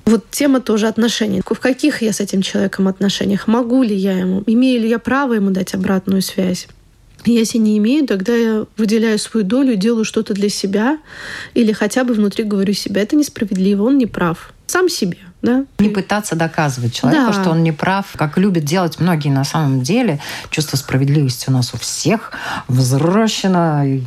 Вот 0.06 0.30
тема 0.30 0.60
тоже 0.60 0.86
отношений. 0.86 1.42
В 1.44 1.58
каких 1.58 2.00
я 2.00 2.12
с 2.12 2.20
этим 2.20 2.40
человеком 2.40 2.86
отношениях? 2.86 3.48
Могу 3.48 3.82
ли 3.82 3.94
я 3.94 4.12
ему? 4.12 4.44
Имею 4.46 4.82
ли 4.82 4.88
я 4.88 5.00
право 5.00 5.32
ему 5.32 5.50
дать 5.50 5.74
обратную 5.74 6.22
связь? 6.22 6.68
Если 7.24 7.58
не 7.58 7.76
имею, 7.78 8.06
тогда 8.06 8.36
я 8.36 8.66
выделяю 8.76 9.18
свою 9.18 9.44
долю, 9.44 9.74
делаю 9.74 10.04
что-то 10.04 10.32
для 10.32 10.48
себя 10.48 10.98
или 11.54 11.72
хотя 11.72 12.04
бы 12.04 12.14
внутри 12.14 12.44
говорю 12.44 12.72
себе, 12.72 13.02
это 13.02 13.16
несправедливо, 13.16 13.82
он 13.82 13.98
не 13.98 14.06
прав. 14.06 14.52
Сам 14.68 14.88
себе. 14.88 15.18
Да? 15.46 15.64
Не 15.78 15.90
пытаться 15.90 16.34
доказывать 16.34 16.92
человеку, 16.92 17.32
да. 17.32 17.40
что 17.40 17.50
он 17.50 17.62
не 17.62 17.70
прав, 17.70 18.06
как 18.16 18.36
любят 18.36 18.64
делать 18.64 18.98
многие 18.98 19.28
на 19.28 19.44
самом 19.44 19.82
деле. 19.82 20.18
Чувство 20.50 20.76
справедливости 20.76 21.48
у 21.48 21.52
нас 21.52 21.72
у 21.72 21.78
всех 21.78 22.32
взрощено, 22.66 23.86
и, 23.86 24.02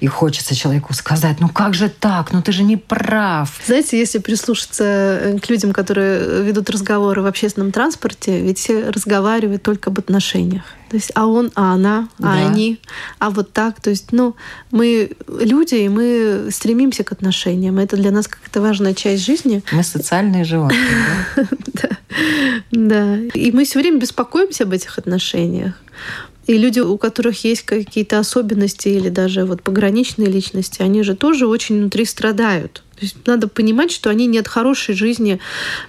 и 0.00 0.06
хочется 0.06 0.54
человеку 0.54 0.92
сказать, 0.92 1.40
ну 1.40 1.48
как 1.48 1.72
же 1.72 1.88
так, 1.88 2.32
ну 2.32 2.42
ты 2.42 2.52
же 2.52 2.62
не 2.62 2.76
прав. 2.76 3.58
Знаете, 3.66 3.98
если 3.98 4.18
прислушаться 4.18 4.84
э, 4.84 5.38
к 5.38 5.48
людям, 5.48 5.72
которые 5.72 6.42
ведут 6.42 6.68
разговоры 6.68 7.22
в 7.22 7.26
общественном 7.26 7.72
транспорте, 7.72 8.42
ведь 8.42 8.58
все 8.58 8.90
разговаривают 8.90 9.62
только 9.62 9.88
об 9.88 9.98
отношениях. 9.98 10.64
То 10.92 10.96
есть, 10.96 11.10
а 11.14 11.26
он, 11.26 11.50
а 11.54 11.72
она, 11.72 12.10
а 12.18 12.22
да. 12.22 12.48
они, 12.48 12.78
а 13.18 13.30
вот 13.30 13.54
так. 13.54 13.80
То 13.80 13.88
есть, 13.88 14.12
ну, 14.12 14.36
мы 14.70 15.12
люди, 15.26 15.76
и 15.76 15.88
мы 15.88 16.48
стремимся 16.50 17.02
к 17.02 17.12
отношениям. 17.12 17.78
Это 17.78 17.96
для 17.96 18.10
нас 18.10 18.28
как-то 18.28 18.60
важная 18.60 18.92
часть 18.92 19.24
жизни. 19.24 19.62
Мы 19.72 19.84
социальные 19.84 20.44
животные. 20.44 20.78
Да. 21.36 21.88
Да. 22.70 23.16
И 23.32 23.52
мы 23.52 23.64
все 23.64 23.78
время 23.78 23.98
беспокоимся 23.98 24.64
об 24.64 24.72
этих 24.72 24.98
отношениях. 24.98 25.72
И 26.46 26.58
люди, 26.58 26.80
у 26.80 26.98
которых 26.98 27.42
есть 27.44 27.62
какие-то 27.62 28.18
особенности 28.18 28.88
или 28.88 29.08
даже 29.08 29.46
вот 29.46 29.62
пограничные 29.62 30.28
личности, 30.28 30.82
они 30.82 31.02
же 31.02 31.16
тоже 31.16 31.46
очень 31.46 31.78
внутри 31.78 32.04
страдают. 32.04 32.82
То 33.02 33.06
есть 33.06 33.26
надо 33.26 33.48
понимать, 33.48 33.90
что 33.90 34.10
они 34.10 34.28
не 34.28 34.38
от 34.38 34.46
хорошей 34.46 34.94
жизни 34.94 35.40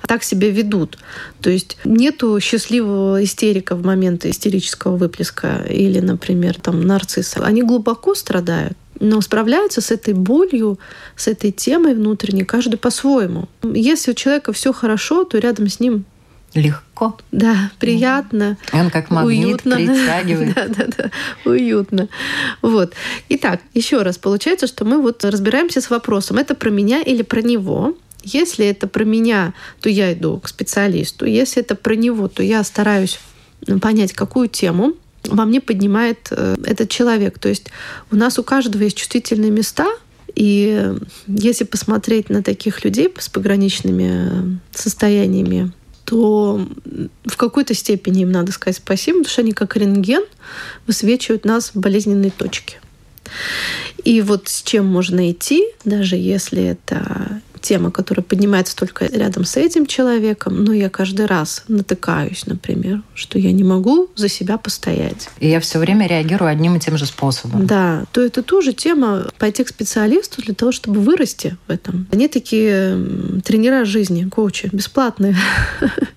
так 0.08 0.24
себя 0.24 0.50
ведут. 0.50 0.98
То 1.42 1.52
есть 1.52 1.78
нету 1.86 2.40
счастливого 2.40 3.24
истерика 3.24 3.76
в 3.76 3.86
момент 3.86 4.26
истерического 4.26 4.98
выплеска 4.98 5.64
или, 5.70 6.00
например, 6.00 6.56
там 6.60 6.82
нарцисса. 6.82 7.46
Они 7.46 7.62
глубоко 7.62 8.16
страдают 8.16 8.76
но 9.00 9.20
справляются 9.22 9.82
с 9.82 9.92
этой 9.92 10.14
болью, 10.14 10.80
с 11.16 11.28
этой 11.28 11.52
темой 11.52 11.94
внутренней 11.94 12.46
каждый 12.46 12.78
по-своему. 12.78 13.50
Если 13.62 14.12
у 14.12 14.14
человека 14.14 14.54
все 14.54 14.72
хорошо, 14.72 15.24
то 15.24 15.38
рядом 15.40 15.68
с 15.68 15.80
ним 15.80 16.06
легко. 16.54 17.18
Да, 17.32 17.72
приятно. 17.80 18.58
И 18.72 18.76
он 18.76 18.90
как 18.90 19.10
магнит 19.10 19.46
уютно. 19.46 19.76
притягивает. 19.76 20.56
Да, 20.56 20.68
да, 20.68 20.86
да, 20.98 21.12
уютно. 21.46 22.10
Вот. 22.62 22.94
Итак, 23.30 23.62
еще 23.74 24.02
раз, 24.02 24.18
получается, 24.18 24.68
что 24.68 24.86
мы 24.86 25.02
вот 25.02 25.24
разбираемся 25.26 25.82
с 25.82 25.90
вопросом, 25.90 26.38
это 26.38 26.56
про 26.56 26.70
меня 26.70 27.02
или 27.02 27.22
про 27.24 27.42
него. 27.42 27.96
Если 28.24 28.66
это 28.66 28.88
про 28.88 29.04
меня, 29.04 29.54
то 29.82 29.90
я 29.90 30.14
иду 30.14 30.40
к 30.40 30.48
специалисту. 30.48 31.26
Если 31.26 31.62
это 31.62 31.76
про 31.76 31.96
него, 31.96 32.28
то 32.28 32.42
я 32.42 32.64
стараюсь 32.64 33.20
понять, 33.82 34.14
какую 34.14 34.48
тему 34.48 34.94
во 35.26 35.46
мне 35.46 35.62
поднимает 35.62 36.28
э, 36.32 36.56
этот 36.66 36.90
человек. 36.90 37.40
То 37.40 37.50
есть 37.50 37.68
у 38.12 38.16
нас 38.16 38.38
у 38.40 38.44
каждого 38.44 38.84
есть 38.84 38.98
чувствительные 38.98 39.52
места, 39.52 39.88
и 40.36 40.94
если 41.28 41.64
посмотреть 41.64 42.30
на 42.30 42.42
таких 42.42 42.84
людей 42.84 43.14
с 43.18 43.30
пограничными 43.30 44.60
состояниями, 44.74 45.72
то 46.14 46.68
в 47.26 47.38
какой-то 47.38 47.74
степени 47.74 48.22
им 48.22 48.32
надо 48.32 48.52
сказать 48.52 48.78
спасибо, 48.78 49.20
потому 49.20 49.32
что 49.32 49.42
они 49.42 49.52
как 49.52 49.76
рентген 49.76 50.24
высвечивают 50.86 51.44
нас 51.44 51.72
в 51.74 51.80
болезненной 51.80 52.30
точке. 52.30 52.80
И 54.04 54.22
вот 54.22 54.48
с 54.48 54.62
чем 54.62 54.86
можно 54.86 55.32
идти, 55.32 55.66
даже 55.86 56.16
если 56.16 56.64
это 56.64 57.42
тема, 57.64 57.90
которая 57.90 58.24
поднимается 58.24 58.76
только 58.76 59.06
рядом 59.06 59.46
с 59.46 59.58
этим 59.58 59.86
человеком, 59.86 60.64
но 60.64 60.74
я 60.74 60.90
каждый 60.90 61.26
раз 61.26 61.64
натыкаюсь, 61.68 62.46
например, 62.46 63.02
что 63.16 63.40
я 63.40 63.52
не 63.52 63.64
могу 63.64 64.10
за 64.16 64.30
себя 64.30 64.58
постоять. 64.58 65.30
И 65.40 65.50
я 65.50 65.60
все 65.60 65.80
время 65.80 66.08
реагирую 66.08 66.52
одним 66.52 66.76
и 66.76 66.80
тем 66.80 66.98
же 66.98 67.06
способом. 67.06 67.66
Да, 67.66 68.04
то 68.12 68.22
это 68.22 68.44
тоже 68.44 68.74
тема 68.74 69.28
пойти 69.40 69.64
к 69.64 69.70
специалисту 69.70 70.42
для 70.42 70.54
того, 70.54 70.72
чтобы 70.72 71.00
вырасти 71.00 71.58
в 71.68 71.72
этом. 71.72 72.08
Они 72.12 72.28
такие 72.28 73.42
тренера 73.44 73.86
жизни, 73.86 74.30
коучи, 74.30 74.70
бесплатные. 74.72 75.36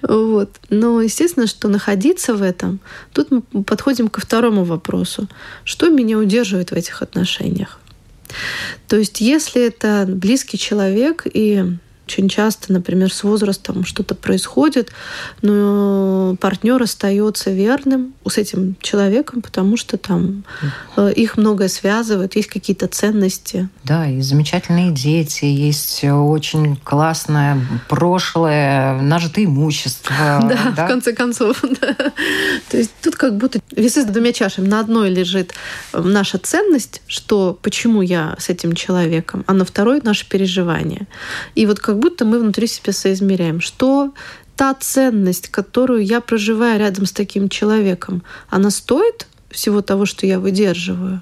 Вот. 0.00 0.50
Но, 0.70 1.02
естественно, 1.02 1.46
что 1.46 1.68
находиться 1.68 2.34
в 2.34 2.42
этом, 2.42 2.80
тут 3.12 3.30
мы 3.30 3.42
подходим 3.62 4.08
ко 4.08 4.20
второму 4.20 4.64
вопросу. 4.64 5.28
Что 5.64 5.90
меня 5.90 6.18
удерживает 6.18 6.70
в 6.70 6.74
этих 6.74 7.02
отношениях? 7.02 7.78
То 8.88 8.96
есть, 8.96 9.20
если 9.20 9.66
это 9.66 10.04
близкий 10.08 10.58
человек 10.58 11.26
и 11.32 11.64
очень 12.06 12.28
часто, 12.28 12.72
например, 12.72 13.12
с 13.12 13.22
возрастом 13.22 13.84
что-то 13.84 14.14
происходит, 14.14 14.90
но 15.40 16.36
партнер 16.40 16.82
остается 16.82 17.50
верным 17.50 18.14
с 18.28 18.38
этим 18.38 18.76
человеком, 18.80 19.40
потому 19.40 19.76
что 19.76 19.96
там 19.96 20.44
э, 20.96 21.12
их 21.14 21.36
многое 21.36 21.68
связывает, 21.68 22.36
есть 22.36 22.48
какие-то 22.48 22.88
ценности. 22.88 23.68
Да, 23.84 24.08
и 24.08 24.20
замечательные 24.20 24.90
дети, 24.90 25.44
есть 25.44 26.04
очень 26.04 26.76
классное 26.76 27.58
прошлое, 27.88 29.00
нажитое 29.00 29.46
имущество. 29.46 30.14
Да, 30.42 30.72
да? 30.76 30.84
в 30.84 30.88
конце 30.88 31.12
концов. 31.12 31.62
Да. 31.82 32.12
То 32.68 32.76
есть 32.76 32.92
тут 33.02 33.16
как 33.16 33.36
будто 33.36 33.58
весы 33.74 34.02
с 34.02 34.04
двумя 34.04 34.32
чашами. 34.32 34.68
На 34.68 34.80
одной 34.80 35.10
лежит 35.10 35.54
наша 35.92 36.38
ценность, 36.38 37.02
что 37.06 37.58
почему 37.60 38.02
я 38.02 38.36
с 38.38 38.48
этим 38.50 38.74
человеком, 38.74 39.42
а 39.46 39.54
на 39.54 39.64
второй 39.64 40.00
наше 40.02 40.28
переживание. 40.28 41.06
И 41.54 41.66
вот 41.66 41.80
как 41.92 42.00
будто 42.00 42.24
мы 42.24 42.38
внутри 42.38 42.68
себя 42.68 42.94
соизмеряем, 42.94 43.60
что 43.60 44.14
та 44.56 44.72
ценность, 44.72 45.48
которую 45.48 46.02
я 46.02 46.22
проживаю 46.22 46.78
рядом 46.78 47.04
с 47.04 47.12
таким 47.12 47.50
человеком, 47.50 48.22
она 48.48 48.70
стоит 48.70 49.26
всего 49.50 49.82
того, 49.82 50.06
что 50.06 50.26
я 50.26 50.40
выдерживаю? 50.40 51.20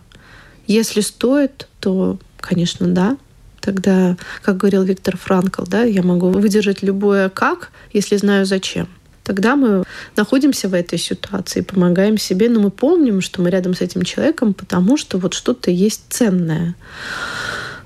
Если 0.69 1.01
стоит, 1.01 1.67
то, 1.81 2.19
конечно, 2.39 2.87
да. 2.87 3.17
Тогда, 3.61 4.17
как 4.43 4.59
говорил 4.59 4.85
Виктор 4.85 5.17
Франкл, 5.17 5.65
да, 5.65 5.83
я 5.83 6.05
могу 6.05 6.29
выдержать 6.29 6.85
любое 6.85 7.31
как, 7.31 7.73
если 7.93 8.17
знаю 8.17 8.47
зачем. 8.47 8.87
Тогда 9.25 9.57
мы 9.57 9.83
находимся 10.15 10.69
в 10.69 10.75
этой 10.75 11.01
ситуации, 11.01 11.63
помогаем 11.63 12.17
себе, 12.17 12.49
но 12.49 12.61
мы 12.61 12.71
помним, 12.71 13.23
что 13.23 13.43
мы 13.43 13.51
рядом 13.51 13.75
с 13.75 13.81
этим 13.81 14.05
человеком, 14.05 14.55
потому 14.55 14.97
что 14.97 15.19
вот 15.19 15.35
что-то 15.35 15.73
есть 15.73 16.05
ценное. 16.11 16.77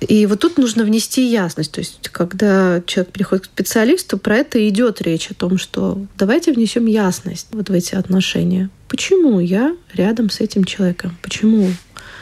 И 0.08 0.26
вот 0.26 0.40
тут 0.40 0.58
нужно 0.58 0.84
внести 0.84 1.26
ясность. 1.26 1.73
То 1.73 1.80
есть, 1.80 2.08
когда 2.11 2.82
человек 2.87 3.12
приходит 3.12 3.46
к 3.46 3.50
специалисту, 3.50 4.18
про 4.18 4.37
это 4.38 4.68
идет 4.68 5.02
речь 5.02 5.30
о 5.30 5.34
том, 5.34 5.58
что 5.58 6.04
давайте 6.16 6.52
внесем 6.52 6.87
ясность 6.87 7.49
вот 7.52 7.68
в 7.68 7.73
эти 7.73 7.94
отношения. 7.94 8.70
Почему 8.88 9.40
я 9.40 9.76
рядом 9.92 10.30
с 10.30 10.40
этим 10.40 10.64
человеком? 10.64 11.16
Почему? 11.23 11.70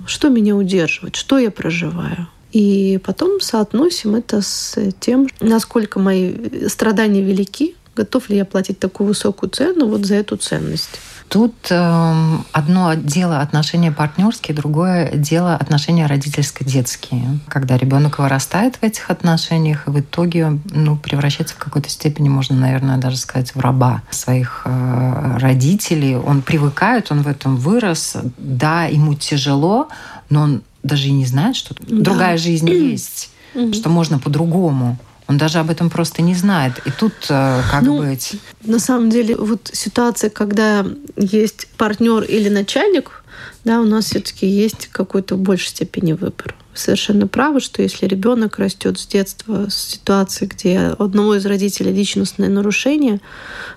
Что 0.06 0.28
меня 0.28 0.56
удерживает? 0.56 1.16
Что 1.16 1.38
я 1.38 1.50
проживаю? 1.50 2.28
И 2.52 3.00
потом 3.04 3.40
соотносим 3.40 4.14
это 4.14 4.42
с 4.42 4.76
тем, 5.00 5.28
насколько 5.40 5.98
мои 5.98 6.34
страдания 6.68 7.22
велики, 7.22 7.76
готов 7.96 8.28
ли 8.28 8.36
я 8.36 8.44
платить 8.44 8.78
такую 8.78 9.08
высокую 9.08 9.50
цену 9.50 9.86
вот 9.86 10.04
за 10.04 10.16
эту 10.16 10.36
ценность. 10.36 11.00
Тут 11.32 11.54
э, 11.70 12.36
одно 12.52 12.92
дело 12.92 13.40
отношения 13.40 13.90
партнерские, 13.90 14.54
другое 14.54 15.12
дело 15.14 15.54
отношения 15.56 16.04
родительско-детские. 16.04 17.38
Когда 17.48 17.78
ребенок 17.78 18.18
вырастает 18.18 18.76
в 18.76 18.82
этих 18.82 19.08
отношениях 19.08 19.88
и 19.88 19.90
в 19.90 19.98
итоге 19.98 20.60
ну, 20.70 20.98
превращается 20.98 21.54
в 21.54 21.58
какой-то 21.58 21.88
степени, 21.88 22.28
можно, 22.28 22.54
наверное, 22.56 22.98
даже 22.98 23.16
сказать, 23.16 23.54
в 23.54 23.60
раба 23.60 24.02
своих 24.10 24.60
э, 24.66 25.38
родителей. 25.38 26.16
Он 26.16 26.42
привыкает, 26.42 27.10
он 27.10 27.22
в 27.22 27.28
этом 27.28 27.56
вырос. 27.56 28.18
Да, 28.36 28.84
ему 28.84 29.14
тяжело, 29.14 29.88
но 30.28 30.42
он 30.42 30.62
даже 30.82 31.08
и 31.08 31.12
не 31.12 31.24
знает, 31.24 31.56
что 31.56 31.74
да. 31.78 31.96
другая 31.96 32.36
жизнь 32.36 32.68
есть, 32.68 33.30
что 33.72 33.88
можно 33.88 34.18
по-другому. 34.18 34.98
Он 35.28 35.38
даже 35.38 35.58
об 35.58 35.70
этом 35.70 35.88
просто 35.88 36.22
не 36.22 36.34
знает. 36.34 36.80
И 36.84 36.90
тут 36.90 37.12
э, 37.28 37.60
как 37.70 37.82
ну, 37.82 37.98
быть? 37.98 38.36
На 38.64 38.78
самом 38.78 39.10
деле, 39.10 39.36
вот 39.36 39.70
ситуация, 39.72 40.30
когда 40.30 40.84
есть 41.16 41.68
партнер 41.76 42.22
или 42.22 42.48
начальник, 42.48 43.24
да, 43.64 43.80
у 43.80 43.84
нас 43.84 44.06
все-таки 44.06 44.46
есть 44.46 44.88
какой-то 44.88 45.36
в 45.36 45.40
большей 45.40 45.68
степени 45.68 46.12
выбор 46.12 46.54
совершенно 46.74 47.26
правы, 47.26 47.60
что 47.60 47.82
если 47.82 48.06
ребенок 48.06 48.58
растет 48.58 48.98
с 48.98 49.06
детства 49.06 49.66
с 49.68 49.74
ситуации, 49.74 50.46
где 50.46 50.94
у 50.98 51.04
одного 51.04 51.34
из 51.34 51.46
родителей 51.46 51.92
личностное 51.92 52.48
нарушение, 52.48 53.20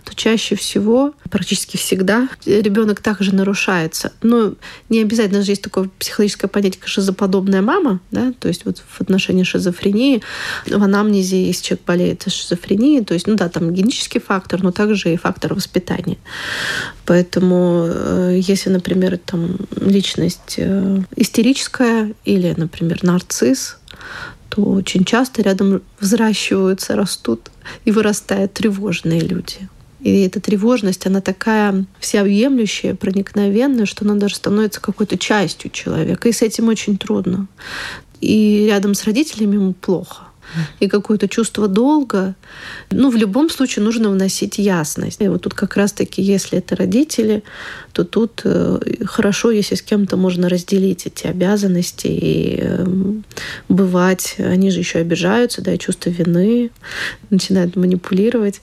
то 0.03 0.15
чаще 0.15 0.55
всего, 0.55 1.13
практически 1.29 1.77
всегда, 1.77 2.29
ребенок 2.45 3.01
также 3.01 3.33
нарушается. 3.33 4.13
Но 4.21 4.53
не 4.89 5.01
обязательно 5.01 5.41
же 5.41 5.51
есть 5.51 5.61
такое 5.61 5.89
психологическое 5.99 6.47
понятие, 6.47 6.79
как 6.79 6.89
шизоподобная 6.89 7.61
мама, 7.61 7.99
да, 8.11 8.33
то 8.39 8.47
есть 8.47 8.65
вот 8.65 8.81
в 8.87 9.01
отношении 9.01 9.43
шизофрении, 9.43 10.21
в 10.65 10.83
анамнезе, 10.83 11.45
если 11.45 11.63
человек 11.63 11.85
болеет 11.85 12.23
шизофренией, 12.31 13.03
то 13.03 13.13
есть, 13.13 13.27
ну 13.27 13.35
да, 13.35 13.49
там 13.49 13.73
генетический 13.73 14.21
фактор, 14.21 14.63
но 14.63 14.71
также 14.71 15.13
и 15.13 15.17
фактор 15.17 15.53
воспитания. 15.53 16.17
Поэтому 17.05 17.85
э, 17.87 18.39
если, 18.41 18.69
например, 18.69 19.17
там 19.17 19.57
личность 19.79 20.55
э, 20.57 21.01
истерическая 21.15 22.13
или, 22.23 22.53
например, 22.57 22.84
нарцисс, 23.03 23.77
то 24.49 24.61
очень 24.63 25.03
часто 25.05 25.41
рядом 25.41 25.81
взращиваются, 25.99 26.95
растут 26.95 27.51
и 27.83 27.91
вырастают 27.91 28.53
тревожные 28.53 29.21
люди. 29.21 29.69
И 30.01 30.21
эта 30.21 30.39
тревожность, 30.39 31.07
она 31.07 31.19
такая 31.19 31.85
всеобъемлющая, 31.99 32.93
проникновенная, 32.93 33.85
что 33.85 34.05
она 34.05 34.13
даже 34.15 34.35
становится 34.35 34.79
какой-то 34.79 35.17
частью 35.17 35.71
человека. 35.71 36.29
И 36.29 36.31
с 36.31 36.43
этим 36.43 36.67
очень 36.67 36.97
трудно. 36.97 37.47
И 38.21 38.67
рядом 38.67 38.93
с 38.93 39.03
родителями 39.05 39.55
ему 39.55 39.73
плохо 39.73 40.25
и 40.79 40.87
какое-то 40.87 41.27
чувство 41.27 41.67
долга. 41.67 42.35
Ну, 42.91 43.09
в 43.09 43.15
любом 43.15 43.49
случае 43.49 43.83
нужно 43.85 44.09
вносить 44.09 44.57
ясность. 44.57 45.21
И 45.21 45.27
вот 45.27 45.41
тут 45.41 45.53
как 45.53 45.75
раз-таки, 45.75 46.21
если 46.21 46.59
это 46.59 46.75
родители, 46.75 47.43
то 47.93 48.03
тут 48.03 48.41
э, 48.43 48.79
хорошо, 49.05 49.51
если 49.51 49.75
с 49.75 49.81
кем-то 49.81 50.17
можно 50.17 50.49
разделить 50.49 51.05
эти 51.05 51.27
обязанности 51.27 52.07
и 52.07 52.59
эм, 52.61 53.23
бывать. 53.69 54.35
Они 54.37 54.71
же 54.71 54.79
еще 54.79 54.99
обижаются, 54.99 55.61
да, 55.61 55.73
и 55.73 55.79
чувство 55.79 56.09
вины, 56.09 56.71
начинают 57.29 57.75
манипулировать. 57.75 58.61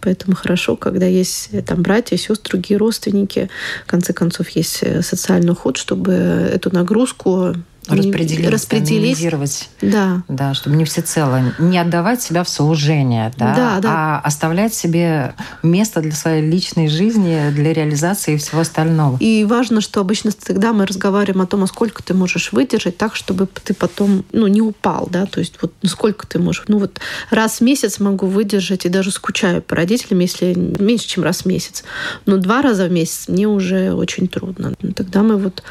Поэтому 0.00 0.36
хорошо, 0.36 0.76
когда 0.76 1.06
есть 1.06 1.48
э, 1.52 1.62
там 1.62 1.82
братья, 1.82 2.16
сестры, 2.16 2.50
другие 2.50 2.78
родственники. 2.78 3.48
В 3.86 3.90
конце 3.90 4.12
концов, 4.12 4.48
есть 4.50 4.78
э, 4.82 5.02
социальный 5.02 5.52
уход, 5.52 5.76
чтобы 5.76 6.12
эту 6.12 6.74
нагрузку 6.74 7.54
распределить, 7.98 8.48
распределить. 8.48 9.68
Да. 9.80 10.22
да, 10.28 10.54
чтобы 10.54 10.76
не 10.76 10.84
всецело, 10.84 11.40
не 11.58 11.78
отдавать 11.78 12.22
себя 12.22 12.44
в 12.44 12.48
служение, 12.48 13.32
да, 13.36 13.54
да, 13.54 13.80
да. 13.80 13.88
а 13.90 14.20
оставлять 14.24 14.74
себе 14.74 15.34
место 15.62 16.00
для 16.00 16.12
своей 16.12 16.48
личной 16.48 16.88
жизни, 16.88 17.50
для 17.50 17.72
реализации 17.72 18.36
всего 18.36 18.60
остального. 18.60 19.16
И 19.20 19.44
важно, 19.44 19.80
что 19.80 20.00
обычно 20.00 20.32
тогда 20.32 20.72
мы 20.72 20.86
разговариваем 20.86 21.42
о 21.42 21.46
том, 21.46 21.64
а 21.64 21.66
сколько 21.66 22.02
ты 22.02 22.14
можешь 22.14 22.52
выдержать 22.52 22.96
так, 22.96 23.16
чтобы 23.16 23.46
ты 23.46 23.74
потом 23.74 24.24
ну, 24.32 24.46
не 24.46 24.60
упал, 24.60 25.08
да, 25.10 25.26
то 25.26 25.40
есть 25.40 25.54
вот 25.60 25.72
сколько 25.84 26.26
ты 26.26 26.38
можешь. 26.38 26.64
Ну 26.68 26.78
вот 26.78 27.00
раз 27.30 27.58
в 27.58 27.60
месяц 27.62 27.98
могу 27.98 28.26
выдержать 28.26 28.86
и 28.86 28.88
даже 28.88 29.10
скучаю 29.10 29.62
по 29.62 29.76
родителям, 29.76 30.20
если 30.20 30.54
меньше, 30.54 31.08
чем 31.08 31.24
раз 31.24 31.42
в 31.42 31.46
месяц. 31.46 31.84
Но 32.26 32.36
два 32.36 32.62
раза 32.62 32.86
в 32.86 32.92
месяц 32.92 33.28
мне 33.28 33.46
уже 33.46 33.92
очень 33.92 34.28
трудно. 34.28 34.74
Тогда 34.94 35.22
мы 35.22 35.36
вот 35.36 35.62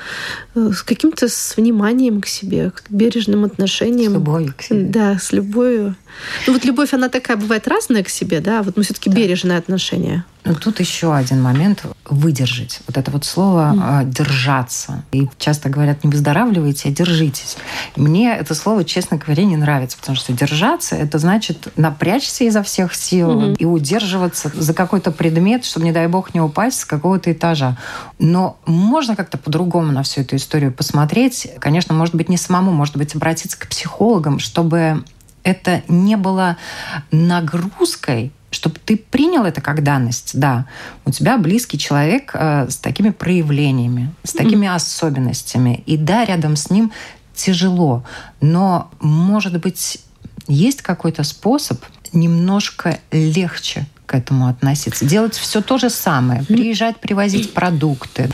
э, 0.55 0.71
с 0.73 0.83
каким-то 0.83 1.27
с 1.27 1.55
вниманием 1.57 2.10
вниманием 2.11 2.21
к 2.21 2.27
себе, 2.27 2.71
к 2.71 2.83
бережным 2.89 3.43
отношениям. 3.45 4.11
С 4.11 4.15
любовью 4.15 4.53
к 4.57 4.61
себе. 4.63 4.85
Да, 4.85 5.17
с 5.17 5.31
любовью. 5.31 5.95
Ну 6.47 6.53
вот 6.53 6.65
любовь, 6.65 6.93
она 6.93 7.09
такая 7.09 7.37
бывает 7.37 7.67
разная 7.67 8.03
к 8.03 8.09
себе, 8.09 8.39
да, 8.39 8.61
вот 8.63 8.77
мы 8.77 8.83
все-таки 8.83 9.09
да. 9.09 9.15
бережное 9.15 9.57
отношение. 9.57 10.23
Ну, 10.43 10.55
тут 10.55 10.79
еще 10.79 11.15
один 11.15 11.41
момент– 11.41 11.83
выдержать. 12.05 12.81
Вот 12.87 12.97
это 12.97 13.11
вот 13.11 13.25
слово 13.25 13.73
mm. 13.73 14.11
«держаться». 14.11 15.03
И 15.11 15.29
часто 15.37 15.69
говорят, 15.69 16.03
не 16.03 16.09
выздоравливайте, 16.09 16.89
а 16.89 16.91
держитесь. 16.91 17.57
Мне 17.95 18.35
это 18.35 18.55
слово, 18.55 18.83
честно 18.83 19.17
говоря, 19.17 19.45
не 19.45 19.55
нравится, 19.55 19.97
потому 19.99 20.17
что 20.17 20.33
держаться– 20.33 20.95
это 20.97 21.19
значит 21.19 21.67
напрячься 21.77 22.43
изо 22.45 22.63
всех 22.63 22.95
сил 22.95 23.29
mm-hmm. 23.29 23.55
и 23.57 23.65
удерживаться 23.65 24.51
за 24.53 24.73
какой-то 24.73 25.11
предмет, 25.11 25.63
чтобы, 25.63 25.85
не 25.85 25.91
дай 25.91 26.07
бог, 26.07 26.33
не 26.33 26.41
упасть 26.41 26.79
с 26.79 26.85
какого-то 26.85 27.31
этажа. 27.31 27.77
Но 28.17 28.57
можно 28.65 29.15
как-то 29.15 29.37
по-другому 29.37 29.91
на 29.91 30.03
всю 30.03 30.21
эту 30.21 30.37
историю 30.37 30.71
посмотреть. 30.71 31.49
Конечно, 31.59 31.93
может 31.93 32.15
быть, 32.15 32.29
не 32.29 32.37
самому, 32.37 32.71
может 32.71 32.97
быть, 32.97 33.15
обратиться 33.15 33.59
к 33.59 33.67
психологам, 33.67 34.39
чтобы 34.39 35.03
это 35.43 35.81
не 35.87 36.17
было 36.17 36.57
нагрузкой, 37.11 38.31
чтобы 38.51 38.75
ты 38.85 38.97
принял 38.97 39.45
это 39.45 39.61
как 39.61 39.83
данность, 39.83 40.37
да, 40.37 40.67
у 41.05 41.11
тебя 41.11 41.37
близкий 41.37 41.79
человек 41.79 42.31
э, 42.33 42.69
с 42.69 42.77
такими 42.77 43.09
проявлениями, 43.09 44.13
с 44.23 44.33
такими 44.33 44.67
mm-hmm. 44.67 44.75
особенностями, 44.75 45.83
и 45.85 45.97
да, 45.97 46.25
рядом 46.25 46.55
с 46.55 46.69
ним 46.69 46.91
тяжело, 47.33 48.03
но, 48.41 48.91
может 48.99 49.59
быть, 49.59 49.99
есть 50.47 50.81
какой-то 50.81 51.23
способ 51.23 51.83
немножко 52.13 52.99
легче 53.11 53.87
к 54.05 54.15
этому 54.15 54.47
относиться. 54.47 55.05
Делать 55.05 55.35
все 55.35 55.61
то 55.61 55.77
же 55.77 55.89
самое. 55.89 56.43
Приезжать, 56.43 56.99
привозить 56.99 57.53
продукты. 57.53 58.29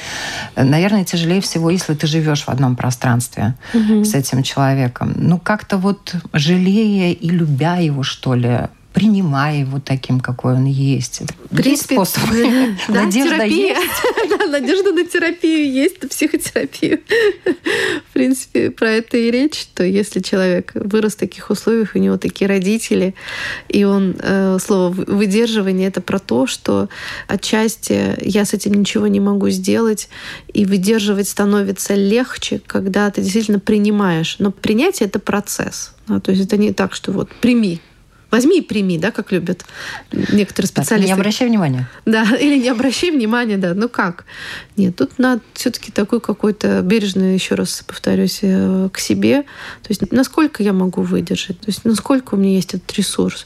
Наверное, 0.55 1.05
тяжелее 1.05 1.39
всего, 1.39 1.69
если 1.69 1.93
ты 1.93 2.07
живешь 2.07 2.45
в 2.45 2.49
одном 2.49 2.75
пространстве 2.75 3.53
с 3.73 4.15
этим 4.15 4.41
человеком. 4.41 5.13
Ну, 5.15 5.37
как-то 5.37 5.77
вот 5.77 6.15
жалея 6.33 7.13
и 7.13 7.29
любя 7.29 7.75
его, 7.75 8.01
что 8.01 8.33
ли, 8.33 8.61
принимай 8.97 9.59
его 9.59 9.79
таким, 9.79 10.19
какой 10.19 10.55
он 10.55 10.65
есть. 10.65 11.21
Принципе, 11.51 11.69
есть 11.69 11.83
способ. 11.83 12.23
Да, 12.87 13.03
Надежда 13.03 13.35
терапия. 13.35 13.75
есть. 13.77 14.01
Да, 14.39 14.47
надежда 14.47 14.91
на 14.91 15.05
терапию 15.05 15.71
есть, 15.71 16.01
на 16.01 16.09
психотерапию. 16.09 17.01
В 18.09 18.13
принципе, 18.13 18.71
про 18.71 18.89
это 18.89 19.17
и 19.17 19.29
речь, 19.29 19.61
что 19.61 19.83
если 19.83 20.19
человек 20.19 20.71
вырос 20.73 21.13
в 21.13 21.17
таких 21.17 21.51
условиях, 21.51 21.91
у 21.93 21.99
него 21.99 22.17
такие 22.17 22.47
родители, 22.47 23.13
и 23.69 23.83
он, 23.83 24.15
э, 24.19 24.57
слово 24.59 24.89
выдерживание, 24.89 25.89
это 25.89 26.01
про 26.01 26.17
то, 26.17 26.47
что 26.47 26.89
отчасти 27.27 28.15
я 28.21 28.45
с 28.45 28.53
этим 28.53 28.73
ничего 28.73 29.05
не 29.05 29.19
могу 29.19 29.49
сделать, 29.49 30.09
и 30.51 30.65
выдерживать 30.65 31.29
становится 31.29 31.93
легче, 31.93 32.61
когда 32.65 33.11
ты 33.11 33.21
действительно 33.21 33.59
принимаешь. 33.59 34.37
Но 34.39 34.51
принятие— 34.51 35.07
это 35.09 35.19
процесс. 35.19 35.93
Да, 36.07 36.19
то 36.19 36.31
есть 36.31 36.43
это 36.43 36.57
не 36.57 36.71
так, 36.73 36.93
что 36.93 37.11
вот 37.11 37.29
прими, 37.41 37.81
Возьми 38.29 38.59
и 38.59 38.61
прими, 38.61 38.97
да, 38.97 39.11
как 39.11 39.31
любят 39.31 39.65
некоторые 40.11 40.67
специалисты. 40.67 40.95
Так, 40.95 41.05
не 41.05 41.11
обращай 41.13 41.47
внимания. 41.47 41.89
Да, 42.05 42.25
или 42.39 42.59
не 42.59 42.67
обращай 42.67 43.11
внимания, 43.11 43.57
да. 43.57 43.73
Ну 43.73 43.87
как? 43.87 44.25
Нет, 44.75 44.97
тут 44.97 45.17
надо 45.17 45.41
все-таки 45.53 45.91
такой 45.91 46.19
какой-то 46.19 46.81
бережный, 46.81 47.33
еще 47.33 47.55
раз 47.55 47.83
повторюсь, 47.87 48.39
э, 48.41 48.89
к 48.91 48.99
себе. 48.99 49.43
То 49.81 49.89
есть 49.89 50.11
насколько 50.11 50.61
я 50.61 50.73
могу 50.73 51.03
выдержать, 51.03 51.59
то 51.59 51.67
есть 51.67 51.85
насколько 51.85 52.35
у 52.35 52.37
меня 52.37 52.55
есть 52.55 52.73
этот 52.73 52.91
ресурс. 52.93 53.45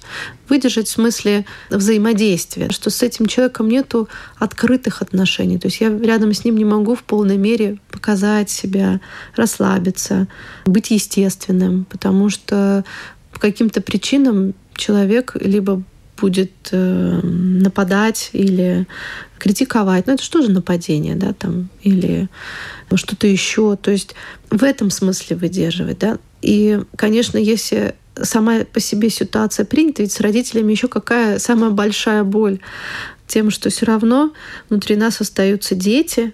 Выдержать 0.49 0.87
в 0.87 0.91
смысле 0.91 1.45
взаимодействия, 1.69 2.71
что 2.71 2.89
с 2.89 3.03
этим 3.03 3.27
человеком 3.27 3.69
нету 3.69 4.09
открытых 4.37 5.01
отношений. 5.01 5.59
То 5.59 5.67
есть 5.67 5.79
я 5.79 5.89
рядом 5.89 6.33
с 6.33 6.43
ним 6.43 6.57
не 6.57 6.65
могу 6.65 6.95
в 6.95 7.03
полной 7.03 7.37
мере 7.37 7.77
показать 7.91 8.49
себя, 8.49 8.99
расслабиться, 9.35 10.27
быть 10.65 10.89
естественным, 10.89 11.85
потому 11.85 12.29
что 12.29 12.83
по 13.31 13.39
каким-то 13.39 13.81
причинам 13.81 14.53
человек 14.81 15.35
либо 15.39 15.83
будет 16.17 16.51
э, 16.71 17.19
нападать 17.23 18.29
или 18.33 18.87
критиковать. 19.39 20.07
Ну, 20.07 20.13
это 20.13 20.23
что 20.23 20.41
же 20.41 20.51
нападение, 20.51 21.15
да, 21.15 21.33
там, 21.33 21.69
или 21.81 22.29
что-то 22.93 23.27
еще. 23.27 23.75
То 23.75 23.91
есть 23.91 24.15
в 24.49 24.63
этом 24.63 24.89
смысле 24.89 25.35
выдерживать, 25.35 25.99
да. 25.99 26.17
И, 26.41 26.79
конечно, 26.95 27.37
если 27.37 27.95
сама 28.21 28.65
по 28.65 28.79
себе 28.79 29.09
ситуация 29.09 29.65
принята, 29.65 30.03
ведь 30.03 30.11
с 30.11 30.19
родителями 30.19 30.71
еще 30.71 30.87
какая 30.87 31.39
самая 31.39 31.71
большая 31.71 32.23
боль 32.23 32.59
тем, 33.27 33.49
что 33.49 33.69
все 33.69 33.85
равно 33.85 34.33
внутри 34.69 34.95
нас 34.95 35.21
остаются 35.21 35.75
дети, 35.75 36.33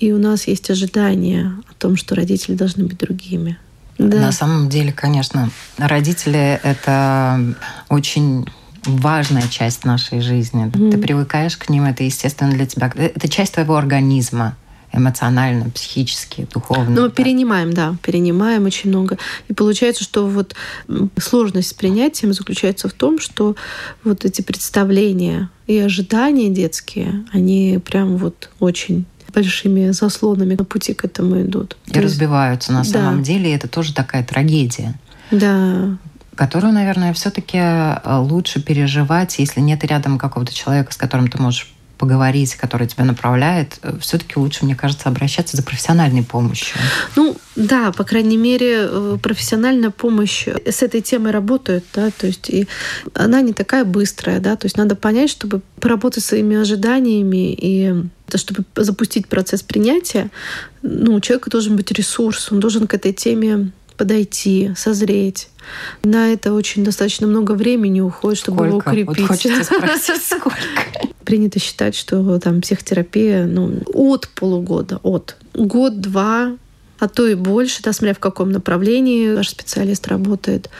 и 0.00 0.12
у 0.12 0.18
нас 0.18 0.48
есть 0.48 0.70
ожидания 0.70 1.52
о 1.70 1.74
том, 1.74 1.96
что 1.96 2.14
родители 2.14 2.56
должны 2.56 2.84
быть 2.84 2.98
другими. 2.98 3.58
Да. 3.98 4.20
На 4.20 4.32
самом 4.32 4.68
деле, 4.68 4.92
конечно, 4.92 5.50
родители 5.78 6.60
это 6.62 7.40
очень 7.88 8.46
важная 8.84 9.48
часть 9.48 9.84
нашей 9.84 10.20
жизни. 10.20 10.66
Mm. 10.66 10.90
Ты 10.90 10.98
привыкаешь 10.98 11.56
к 11.56 11.68
ним, 11.68 11.84
это 11.84 12.04
естественно 12.04 12.52
для 12.52 12.66
тебя. 12.66 12.92
Это 12.94 13.28
часть 13.28 13.54
твоего 13.54 13.76
организма 13.76 14.56
эмоционально, 14.92 15.70
психически, 15.70 16.46
духовно. 16.52 16.90
Ну, 16.90 17.02
мы 17.02 17.08
да. 17.08 17.14
перенимаем, 17.14 17.72
да, 17.72 17.96
перенимаем 18.02 18.64
очень 18.64 18.90
много. 18.90 19.18
И 19.48 19.52
получается, 19.52 20.04
что 20.04 20.26
вот 20.26 20.54
сложность 21.18 21.70
с 21.70 21.74
принятием 21.74 22.32
заключается 22.32 22.88
в 22.88 22.92
том, 22.92 23.18
что 23.18 23.56
вот 24.04 24.24
эти 24.24 24.42
представления 24.42 25.50
и 25.66 25.78
ожидания 25.78 26.48
детские, 26.48 27.24
они 27.32 27.80
прям 27.84 28.16
вот 28.16 28.50
очень 28.60 29.04
большими 29.34 29.90
заслонами 29.90 30.54
на 30.54 30.64
пути 30.64 30.94
к 30.94 31.04
этому 31.04 31.42
идут. 31.42 31.76
И 31.86 31.90
То 31.90 32.02
разбиваются 32.02 32.72
есть... 32.72 32.92
на 32.92 32.98
самом 32.98 33.18
да. 33.18 33.24
деле, 33.24 33.50
и 33.50 33.54
это 33.54 33.68
тоже 33.68 33.94
такая 33.94 34.24
трагедия. 34.24 34.94
Да 35.30 35.96
которую, 36.36 36.72
наверное, 36.72 37.12
все-таки 37.12 37.58
э, 37.58 38.16
лучше 38.18 38.60
переживать, 38.60 39.38
если 39.38 39.60
нет 39.60 39.84
рядом 39.84 40.18
какого-то 40.18 40.52
человека, 40.52 40.92
с 40.92 40.96
которым 40.96 41.28
ты 41.28 41.40
можешь 41.40 41.72
поговорить, 41.98 42.54
который 42.56 42.86
тебя 42.86 43.04
направляет, 43.04 43.78
э, 43.82 43.96
все-таки 44.00 44.38
лучше, 44.38 44.64
мне 44.64 44.74
кажется, 44.74 45.08
обращаться 45.08 45.56
за 45.56 45.62
профессиональной 45.62 46.22
помощью. 46.22 46.76
Ну, 47.16 47.36
да, 47.56 47.92
по 47.92 48.04
крайней 48.04 48.36
мере, 48.36 48.88
э, 48.88 49.18
профессиональная 49.22 49.90
помощь 49.90 50.46
с 50.46 50.82
этой 50.82 51.00
темой 51.00 51.32
работает, 51.32 51.84
да, 51.94 52.10
то 52.10 52.26
есть 52.26 52.50
и 52.50 52.66
она 53.14 53.40
не 53.40 53.52
такая 53.52 53.84
быстрая, 53.84 54.40
да, 54.40 54.56
то 54.56 54.66
есть 54.66 54.76
надо 54.76 54.96
понять, 54.96 55.30
чтобы 55.30 55.60
поработать 55.80 56.24
своими 56.24 56.56
ожиданиями 56.56 57.52
и 57.52 57.94
чтобы 58.34 58.64
запустить 58.74 59.28
процесс 59.28 59.62
принятия, 59.62 60.30
ну, 60.82 61.14
у 61.14 61.20
человека 61.20 61.50
должен 61.50 61.76
быть 61.76 61.92
ресурс, 61.92 62.50
он 62.50 62.60
должен 62.60 62.86
к 62.86 62.94
этой 62.94 63.12
теме 63.12 63.70
подойти, 63.96 64.72
созреть. 64.76 65.48
На 66.02 66.32
это 66.32 66.52
очень 66.52 66.84
достаточно 66.84 67.26
много 67.26 67.52
времени 67.52 68.00
уходит, 68.00 68.38
чтобы 68.38 68.68
сколько? 68.68 68.90
его 68.90 69.02
укрепить. 69.02 69.28
Вот 69.28 69.28
хочется 69.28 69.64
спросить, 69.74 70.22
сколько? 70.22 70.56
Принято 71.24 71.58
считать, 71.58 71.94
что 71.94 72.38
там 72.38 72.60
психотерапия 72.60 73.46
ну, 73.46 73.80
от 73.92 74.28
полугода, 74.28 75.00
от 75.02 75.36
год-два 75.54 76.56
а 77.04 77.08
то 77.08 77.26
и 77.26 77.34
больше, 77.34 77.82
да, 77.82 77.92
смотря 77.92 78.14
в 78.14 78.18
каком 78.18 78.50
направлении 78.50 79.34
ваш 79.34 79.50
специалист 79.50 80.08
работает. 80.08 80.70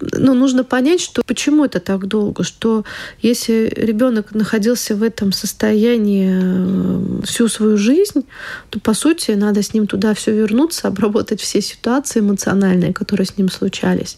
Но 0.00 0.32
нужно 0.32 0.64
понять, 0.64 1.02
что 1.02 1.22
почему 1.26 1.66
это 1.66 1.78
так 1.78 2.06
долго, 2.06 2.42
что 2.42 2.84
если 3.20 3.70
ребенок 3.76 4.34
находился 4.34 4.96
в 4.96 5.02
этом 5.02 5.32
состоянии 5.32 7.20
э, 7.20 7.22
всю 7.24 7.48
свою 7.48 7.76
жизнь, 7.76 8.24
то 8.70 8.80
по 8.80 8.94
сути 8.94 9.32
надо 9.32 9.62
с 9.62 9.74
ним 9.74 9.86
туда 9.86 10.14
все 10.14 10.32
вернуться, 10.32 10.88
обработать 10.88 11.42
все 11.42 11.60
ситуации 11.60 12.20
эмоциональные, 12.20 12.94
которые 12.94 13.26
с 13.26 13.36
ним 13.36 13.50
случались, 13.50 14.16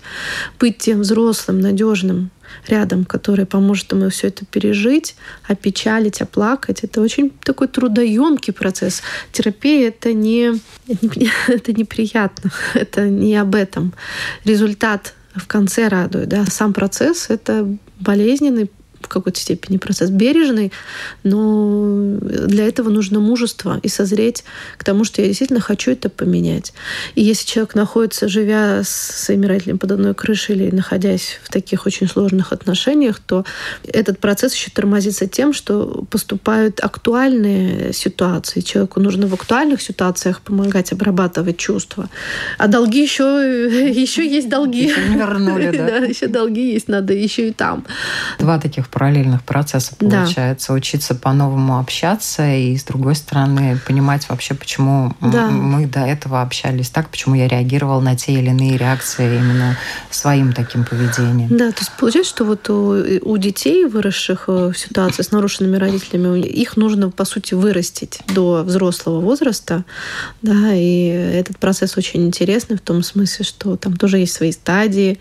быть 0.61 0.79
тем 0.79 1.01
взрослым, 1.01 1.61
надежным 1.61 2.31
рядом, 2.67 3.05
который 3.05 3.47
поможет 3.47 3.93
ему 3.93 4.09
все 4.11 4.29
это 4.29 4.45
пережить, 4.45 5.17
опечалить, 5.47 6.21
оплакать. 6.21 6.85
Это 6.85 7.01
очень 7.01 7.31
такой 7.31 7.69
трудоемкий 7.69 8.53
процесс. 8.53 9.03
Терапия 9.33 9.89
это 9.89 10.13
не, 10.13 10.61
это 11.49 11.73
неприятно, 11.73 12.51
это 12.75 13.09
не 13.09 13.37
об 13.37 13.55
этом. 13.55 13.93
Результат 14.45 15.15
в 15.35 15.47
конце 15.47 15.89
радует. 15.89 16.29
Да? 16.29 16.45
Сам 16.47 16.73
процесс— 16.73 17.27
это 17.29 17.77
болезненный 18.01 18.71
в 19.07 19.09
какой-то 19.09 19.39
степени 19.39 19.77
процесс 19.77 20.11
бережный, 20.11 20.73
но 21.23 22.19
для 22.21 22.67
этого 22.67 22.91
нужно 22.91 23.21
мужество 23.21 23.79
и 23.83 23.89
созреть 23.89 24.45
к 24.77 24.85
тому, 24.85 25.05
что 25.05 25.23
я 25.23 25.29
действительно 25.29 25.61
хочу 25.61 25.93
это 25.93 26.09
поменять. 26.09 26.73
И 27.15 27.23
если 27.23 27.47
человек 27.47 27.75
находится, 27.75 28.29
живя 28.29 28.83
с 28.83 28.89
своими 28.89 29.47
родителями 29.47 29.79
под 29.79 29.93
одной 29.93 30.15
крышей 30.15 30.57
или 30.57 30.75
находясь 30.75 31.39
в 31.43 31.51
таких 31.51 31.87
очень 31.87 32.09
сложных 32.09 32.53
отношениях, 32.53 33.21
то 33.21 33.45
этот 33.87 34.19
процесс 34.19 34.55
еще 34.55 34.71
тормозится 34.71 35.27
тем, 35.27 35.53
что 35.53 36.05
поступают 36.11 36.81
актуальные 36.81 37.93
ситуации. 37.93 38.61
Человеку 38.61 39.01
нужно 39.01 39.27
в 39.27 39.35
актуальных 39.35 39.81
ситуациях 39.81 40.41
помогать 40.41 40.93
обрабатывать 40.93 41.57
чувства. 41.57 42.09
А 42.59 42.67
долги 42.67 43.03
еще, 43.03 43.23
еще 43.95 44.29
есть 44.29 44.49
долги. 44.49 44.89
Еще 44.89 45.09
не 45.09 45.17
вернули, 45.17 45.71
да? 45.77 45.87
Да, 45.87 45.97
еще 45.99 46.27
долги 46.27 46.73
есть, 46.73 46.89
надо 46.89 47.13
еще 47.13 47.49
и 47.49 47.53
там. 47.53 47.85
Два 48.39 48.59
таких 48.59 48.89
параллельных 48.97 49.43
получается. 49.43 49.95
Да. 50.01 50.75
Учиться 50.75 51.15
по-новому 51.15 51.79
общаться 51.79 52.51
и, 52.51 52.75
с 52.75 52.83
другой 52.85 53.15
стороны, 53.15 53.79
понимать 53.87 54.27
вообще, 54.31 54.55
почему 54.55 55.13
да. 55.21 55.49
мы 55.49 55.87
до 55.87 56.01
этого 56.01 56.41
общались 56.41 56.89
так, 56.89 57.11
почему 57.11 57.35
я 57.35 57.47
реагировал 57.47 58.01
на 58.01 58.17
те 58.17 58.33
или 58.33 58.49
иные 58.49 58.79
реакции 58.79 59.37
именно 59.37 59.77
своим 60.11 60.55
таким 60.55 60.87
поведением. 60.87 61.55
Да, 61.55 61.73
то 61.73 61.81
есть 61.81 61.93
получается, 61.99 62.31
что 62.31 62.45
вот 62.47 62.71
у, 62.71 63.05
у 63.21 63.37
детей, 63.37 63.85
выросших 63.85 64.45
э, 64.49 64.73
в 64.73 64.79
ситуации 64.79 65.23
с 65.23 65.31
нарушенными 65.31 65.77
родителями, 65.77 66.41
их 66.41 66.79
нужно, 66.79 67.11
по 67.11 67.27
сути, 67.27 67.53
вырастить 67.53 68.21
до 68.35 68.63
взрослого 68.63 69.21
возраста. 69.21 69.85
Да, 70.41 70.73
и 70.73 71.09
этот 71.09 71.59
процесс 71.59 71.99
очень 71.99 72.27
интересный 72.27 72.79
в 72.79 72.81
том 72.81 73.03
смысле, 73.03 73.45
что 73.45 73.77
там 73.77 73.95
тоже 73.99 74.17
есть 74.17 74.33
свои 74.33 74.53
стадии, 74.53 75.19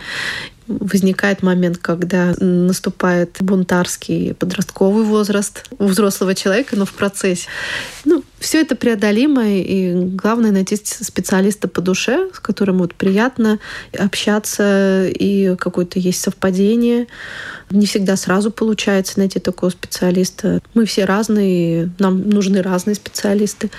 возникает 0.67 1.43
момент, 1.43 1.77
когда 1.77 2.33
наступает 2.39 3.37
бунтарский 3.39 4.33
подростковый 4.33 5.03
возраст 5.03 5.63
у 5.77 5.85
взрослого 5.87 6.33
человека, 6.35 6.75
но 6.75 6.85
в 6.85 6.93
процессе. 6.93 7.47
Ну, 8.03 8.23
все 8.39 8.61
это 8.61 8.75
преодолимо, 8.75 9.43
и 9.47 9.93
главное 9.93 10.51
найти 10.51 10.75
специалиста 10.75 11.67
по 11.67 11.81
душе, 11.81 12.29
с 12.33 12.39
которым 12.39 12.79
вот 12.79 12.93
приятно 12.95 13.59
общаться, 13.97 15.07
и 15.07 15.55
какое-то 15.55 15.99
есть 15.99 16.21
совпадение. 16.21 17.07
Не 17.69 17.85
всегда 17.85 18.15
сразу 18.15 18.51
получается 18.51 19.19
найти 19.19 19.39
такого 19.39 19.69
специалиста. 19.69 20.61
Мы 20.73 20.85
все 20.85 21.05
разные, 21.05 21.91
нам 21.99 22.29
нужны 22.29 22.61
разные 22.61 22.95
специалисты. 22.95 23.71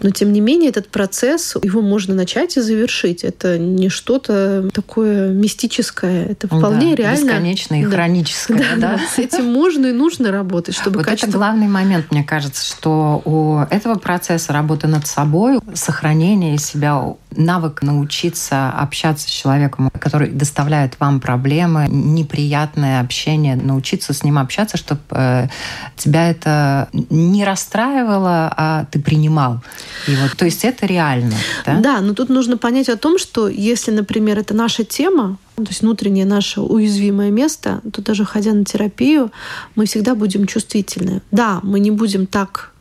Но 0.00 0.10
тем 0.10 0.32
не 0.32 0.40
менее 0.40 0.70
этот 0.70 0.88
процесс, 0.88 1.56
его 1.62 1.82
можно 1.82 2.14
начать 2.14 2.56
и 2.56 2.60
завершить. 2.60 3.24
Это 3.24 3.58
не 3.58 3.88
что-то 3.88 4.70
такое 4.72 5.30
мистическое. 5.30 6.26
Это 6.26 6.46
вполне 6.46 6.90
да, 6.90 7.02
реально. 7.02 7.24
Бесконечное 7.24 7.80
и 7.80 7.84
да. 7.84 7.90
хроническое. 7.90 8.58
Да, 8.58 8.64
да? 8.76 8.96
да, 8.96 9.00
с 9.06 9.18
этим 9.18 9.46
можно 9.46 9.86
и 9.86 9.92
нужно 9.92 10.30
работать, 10.30 10.74
чтобы 10.74 10.98
вот 10.98 11.06
качество... 11.06 11.28
это 11.28 11.38
главный 11.38 11.68
момент, 11.68 12.10
мне 12.10 12.24
кажется, 12.24 12.64
что 12.64 13.22
у 13.24 13.60
этого 13.74 13.96
процесса 13.96 14.52
работы 14.52 14.86
над 14.86 15.06
собой, 15.06 15.58
сохранения 15.74 16.58
себя, 16.58 17.02
навык 17.30 17.82
научиться 17.82 18.70
общаться 18.70 19.28
с 19.28 19.30
человеком, 19.30 19.90
который 19.98 20.30
доставляет 20.30 20.98
вам 21.00 21.20
проблемы, 21.20 21.86
неприятное 21.88 23.00
общение, 23.00 23.21
научиться 23.30 24.12
с 24.12 24.24
ним 24.24 24.38
общаться, 24.38 24.76
чтобы 24.76 25.00
э, 25.10 25.48
тебя 25.96 26.30
это 26.30 26.88
не 26.92 27.44
расстраивало, 27.44 28.52
а 28.56 28.86
ты 28.90 29.00
принимал. 29.00 29.62
И 30.08 30.16
вот, 30.16 30.36
то 30.36 30.44
есть 30.44 30.64
это 30.64 30.86
реально. 30.86 31.34
Да? 31.64 31.78
да, 31.80 32.00
но 32.00 32.14
тут 32.14 32.28
нужно 32.28 32.56
понять 32.56 32.88
о 32.88 32.96
том, 32.96 33.18
что 33.18 33.48
если, 33.48 33.90
например, 33.90 34.38
это 34.38 34.54
наша 34.54 34.84
тема, 34.84 35.38
то 35.56 35.68
есть 35.68 35.82
внутреннее 35.82 36.24
наше 36.24 36.60
уязвимое 36.60 37.30
место, 37.30 37.80
то 37.92 38.02
даже 38.02 38.24
ходя 38.24 38.52
на 38.52 38.64
терапию, 38.64 39.30
мы 39.74 39.86
всегда 39.86 40.14
будем 40.14 40.46
чувствительны. 40.46 41.22
Да, 41.30 41.60
мы 41.62 41.80
не 41.80 41.90
будем 41.90 42.26
так 42.26 42.71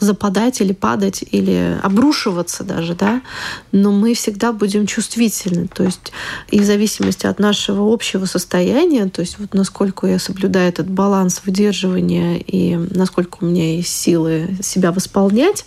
западать 0.00 0.60
или 0.60 0.72
падать, 0.72 1.24
или 1.30 1.78
обрушиваться 1.82 2.64
даже, 2.64 2.94
да, 2.94 3.22
но 3.72 3.90
мы 3.90 4.14
всегда 4.14 4.52
будем 4.52 4.86
чувствительны. 4.86 5.68
То 5.68 5.84
есть 5.84 6.12
и 6.50 6.60
в 6.60 6.64
зависимости 6.64 7.26
от 7.26 7.38
нашего 7.38 7.92
общего 7.92 8.24
состояния, 8.24 9.06
то 9.08 9.20
есть 9.20 9.38
вот 9.38 9.54
насколько 9.54 10.06
я 10.06 10.18
соблюдаю 10.18 10.68
этот 10.68 10.88
баланс 10.88 11.42
выдерживания 11.44 12.38
и 12.38 12.76
насколько 12.76 13.38
у 13.40 13.46
меня 13.46 13.76
есть 13.76 13.94
силы 13.94 14.56
себя 14.62 14.92
восполнять, 14.92 15.64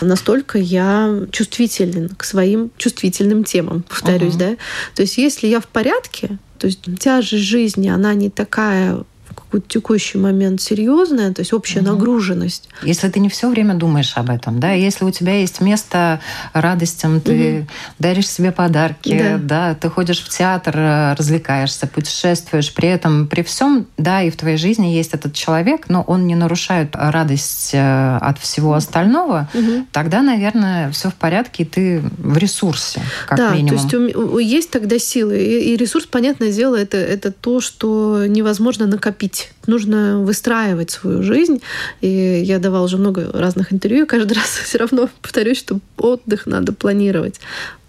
настолько 0.00 0.58
я 0.58 1.26
чувствителен 1.30 2.10
к 2.10 2.24
своим 2.24 2.70
чувствительным 2.78 3.44
темам, 3.44 3.82
повторюсь, 3.82 4.34
uh-huh. 4.34 4.56
да. 4.56 4.56
То 4.94 5.02
есть 5.02 5.18
если 5.18 5.46
я 5.46 5.60
в 5.60 5.66
порядке, 5.66 6.38
то 6.58 6.66
есть 6.66 6.80
тяжесть 6.98 7.44
жизни, 7.44 7.88
она 7.88 8.14
не 8.14 8.30
такая 8.30 9.04
какой-то 9.46 9.68
текущий 9.68 10.18
момент 10.18 10.60
серьезная, 10.60 11.32
то 11.32 11.40
есть 11.40 11.52
общая 11.52 11.80
угу. 11.80 11.90
нагруженность. 11.90 12.68
Если 12.82 13.08
ты 13.08 13.20
не 13.20 13.28
все 13.28 13.48
время 13.48 13.74
думаешь 13.74 14.12
об 14.16 14.30
этом, 14.30 14.60
да, 14.60 14.72
если 14.72 15.04
у 15.04 15.10
тебя 15.10 15.38
есть 15.40 15.60
место 15.60 16.20
радостям, 16.52 17.20
ты 17.20 17.60
угу. 17.60 17.68
даришь 17.98 18.28
себе 18.28 18.52
подарки, 18.52 19.18
да. 19.18 19.38
да, 19.38 19.74
ты 19.74 19.88
ходишь 19.88 20.20
в 20.20 20.28
театр, 20.28 20.74
э, 20.76 21.14
развлекаешься, 21.14 21.86
путешествуешь, 21.86 22.72
при 22.74 22.88
этом 22.88 23.28
при 23.28 23.42
всем, 23.42 23.86
да, 23.96 24.22
и 24.22 24.30
в 24.30 24.36
твоей 24.36 24.56
жизни 24.56 24.86
есть 24.86 25.14
этот 25.14 25.34
человек, 25.34 25.88
но 25.88 26.02
он 26.02 26.26
не 26.26 26.34
нарушает 26.34 26.90
радость 26.94 27.70
э, 27.72 28.18
от 28.20 28.38
всего 28.38 28.74
остального, 28.74 29.48
угу. 29.54 29.86
тогда, 29.92 30.22
наверное, 30.22 30.90
все 30.90 31.10
в 31.10 31.14
порядке, 31.14 31.62
и 31.62 31.66
ты 31.66 32.02
в 32.18 32.36
ресурсе, 32.36 33.00
как 33.26 33.38
да, 33.38 33.50
минимум. 33.50 33.88
то 33.88 34.38
есть 34.38 34.56
есть 34.56 34.70
тогда 34.70 34.98
силы, 34.98 35.38
и 35.38 35.76
ресурс, 35.76 36.06
понятное 36.06 36.52
дело, 36.52 36.76
это 36.76 36.96
это 36.96 37.30
то, 37.30 37.60
что 37.60 38.26
невозможно 38.26 38.86
накопить 38.86 39.35
нужно 39.66 40.20
выстраивать 40.20 40.90
свою 40.90 41.22
жизнь. 41.22 41.62
И 42.00 42.42
я 42.44 42.58
давала 42.58 42.84
уже 42.84 42.96
много 42.96 43.30
разных 43.32 43.72
интервью, 43.72 44.06
каждый 44.06 44.32
раз 44.36 44.48
все 44.48 44.78
равно 44.78 45.08
повторюсь, 45.22 45.58
что 45.58 45.78
отдых 45.96 46.46
надо 46.46 46.72
планировать. 46.72 47.40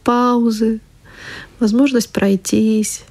Паузы, 0.04 0.80
возможность 1.60 2.10
пройтись, 2.10 3.04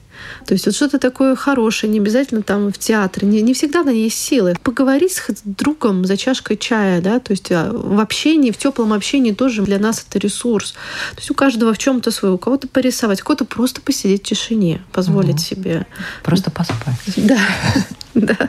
то 0.46 0.54
есть 0.54 0.66
вот 0.66 0.74
что-то 0.74 0.98
такое 0.98 1.34
хорошее, 1.34 1.92
не 1.92 1.98
обязательно 1.98 2.42
там 2.42 2.72
в 2.72 2.78
театре, 2.78 3.26
не, 3.26 3.42
не 3.42 3.54
всегда 3.54 3.82
на 3.82 3.90
есть 3.90 4.18
силы. 4.18 4.54
Поговорить 4.62 5.12
с 5.12 5.24
другом 5.44 6.04
за 6.04 6.16
чашкой 6.16 6.56
чая, 6.56 7.00
да, 7.00 7.18
то 7.20 7.32
есть 7.32 7.50
а, 7.50 7.70
в 7.72 8.00
общении, 8.00 8.50
в 8.50 8.58
теплом 8.58 8.92
общении 8.92 9.32
тоже 9.32 9.62
для 9.62 9.78
нас 9.78 10.04
это 10.08 10.18
ресурс. 10.18 10.72
То 11.14 11.18
есть 11.18 11.30
у 11.30 11.34
каждого 11.34 11.72
в 11.74 11.78
чем-то 11.78 12.10
свой, 12.10 12.32
у 12.32 12.38
кого-то 12.38 12.68
порисовать, 12.68 13.20
у 13.22 13.24
кого-то 13.24 13.44
просто 13.44 13.80
посидеть 13.80 14.22
в 14.22 14.26
тишине, 14.26 14.82
позволить 14.92 15.36
угу. 15.36 15.40
себе. 15.40 15.86
Просто 16.22 16.50
поспать. 16.50 16.94
Да. 17.16 17.38
Да. 18.16 18.48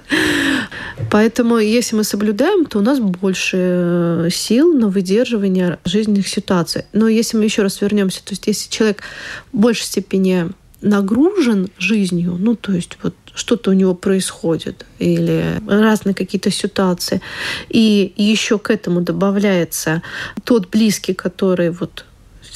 Поэтому, 1.11 1.57
если 1.57 1.97
мы 1.97 2.05
соблюдаем, 2.05 2.65
то 2.65 2.79
у 2.79 2.81
нас 2.81 2.99
больше 2.99 3.57
э, 3.57 4.29
сил 4.31 4.73
на 4.73 4.87
выдерживание 4.87 5.77
жизненных 5.83 6.27
ситуаций. 6.27 6.85
Но 6.93 7.09
если 7.09 7.37
мы 7.37 7.43
еще 7.43 7.63
раз 7.63 7.81
вернемся, 7.81 8.23
то 8.23 8.31
есть 8.31 8.47
если 8.47 8.69
человек 8.69 9.01
в 9.51 9.57
большей 9.57 9.83
степени 9.83 10.51
нагружен 10.81 11.69
жизнью, 11.77 12.37
ну 12.39 12.55
то 12.55 12.71
есть 12.71 12.97
вот 13.01 13.15
что-то 13.33 13.71
у 13.71 13.73
него 13.73 13.93
происходит 13.93 14.85
или 14.99 15.61
разные 15.67 16.13
какие-то 16.13 16.51
ситуации, 16.51 17.21
и 17.69 18.13
еще 18.17 18.57
к 18.57 18.69
этому 18.69 19.01
добавляется 19.01 20.01
тот 20.43 20.69
близкий, 20.69 21.13
который 21.13 21.69
вот 21.69 22.05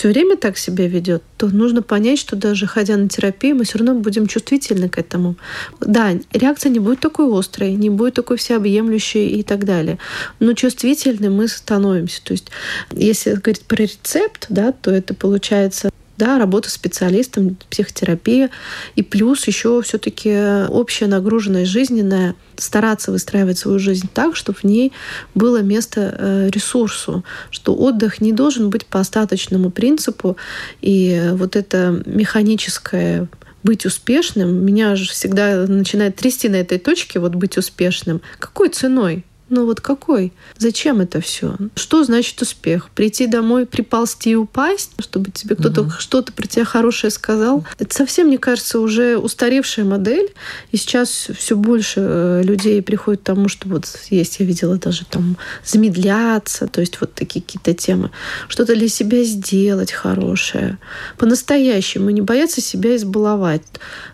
все 0.02 0.08
время 0.10 0.36
так 0.36 0.58
себя 0.58 0.88
ведет, 0.88 1.22
то 1.38 1.48
нужно 1.48 1.84
понять, 1.84 2.18
что 2.18 2.36
даже 2.36 2.66
ходя 2.66 2.98
на 2.98 3.08
терапию, 3.08 3.56
мы 3.56 3.66
все 3.66 3.78
равно 3.78 3.94
будем 3.94 4.26
чувствительны 4.26 4.90
к 4.90 4.98
этому. 4.98 5.36
Да, 5.80 6.14
реакция 6.34 6.72
не 6.72 6.80
будет 6.80 7.02
такой 7.02 7.28
острой, 7.38 7.74
не 7.74 7.92
будет 7.92 8.16
такой 8.16 8.38
всеобъемлющей 8.38 9.28
и 9.28 9.44
так 9.44 9.64
далее. 9.64 10.00
Но 10.40 10.54
чувствительны 10.54 11.30
мы 11.30 11.48
становимся. 11.48 12.24
То 12.24 12.32
есть, 12.32 12.48
если 12.92 13.34
говорить 13.34 13.62
про 13.66 13.76
рецепт, 13.76 14.48
да, 14.50 14.72
то 14.72 14.90
это 14.90 15.14
получается 15.14 15.92
да, 16.22 16.38
работа 16.38 16.70
специалистом, 16.70 17.58
психотерапия, 17.72 18.52
и 18.96 19.02
плюс 19.02 19.48
еще 19.48 19.82
все-таки 19.82 20.68
общая 20.70 21.08
нагруженность 21.08 21.72
жизненная, 21.72 22.36
стараться 22.58 23.12
выстраивать 23.12 23.58
свою 23.58 23.80
жизнь 23.80 24.08
так, 24.14 24.36
чтобы 24.36 24.60
в 24.60 24.64
ней 24.64 24.94
было 25.34 25.64
место 25.64 26.16
э, 26.16 26.50
ресурсу, 26.54 27.24
что 27.50 27.74
отдых 27.74 28.22
не 28.22 28.34
должен 28.34 28.70
быть 28.70 28.86
по 28.86 29.00
остаточному 29.00 29.72
принципу, 29.72 30.38
и 30.80 31.32
вот 31.34 31.56
это 31.56 32.04
механическое 32.06 33.28
быть 33.64 33.88
успешным, 33.88 34.64
меня 34.64 34.96
же 34.96 35.10
всегда 35.10 35.66
начинает 35.66 36.18
трясти 36.18 36.50
на 36.50 36.58
этой 36.58 36.78
точке, 36.78 37.20
вот 37.20 37.34
быть 37.34 37.58
успешным. 37.58 38.22
Какой 38.38 38.70
ценой? 38.70 39.26
Ну 39.52 39.66
вот 39.66 39.82
какой? 39.82 40.32
Зачем 40.58 41.02
это 41.02 41.20
все? 41.20 41.58
Что 41.76 42.06
значит 42.06 42.42
успех? 42.42 42.90
Прийти 42.96 43.28
домой, 43.28 43.66
приползти 43.66 44.32
и 44.32 44.36
упасть, 44.36 44.92
чтобы 44.98 45.30
тебе 45.30 45.58
кто-то 45.58 45.82
угу. 45.82 45.92
что-то 46.00 46.32
про 46.32 46.48
тебя 46.48 46.64
хорошее 46.64 47.12
сказал? 47.12 47.66
Это 47.78 47.94
совсем, 47.94 48.28
мне 48.28 48.38
кажется, 48.38 48.80
уже 48.80 49.18
устаревшая 49.18 49.84
модель. 49.84 50.34
И 50.72 50.78
сейчас 50.78 51.28
все 51.38 51.58
больше 51.58 52.00
э, 52.00 52.42
людей 52.46 52.82
приходит 52.82 53.24
к 53.24 53.26
тому, 53.26 53.50
что 53.50 53.68
вот 53.68 53.84
есть, 54.10 54.40
я 54.40 54.46
видела 54.46 54.78
даже 54.78 55.04
там 55.04 55.36
замедляться, 55.66 56.68
то 56.68 56.80
есть 56.80 57.02
вот 57.02 57.14
такие 57.14 57.42
какие-то 57.42 57.74
темы. 57.74 58.10
Что-то 58.48 58.74
для 58.74 58.88
себя 58.88 59.22
сделать 59.24 59.92
хорошее. 59.92 60.78
По-настоящему. 61.18 62.10
Не 62.10 62.22
бояться 62.22 62.62
себя 62.62 62.96
избаловать. 62.96 63.64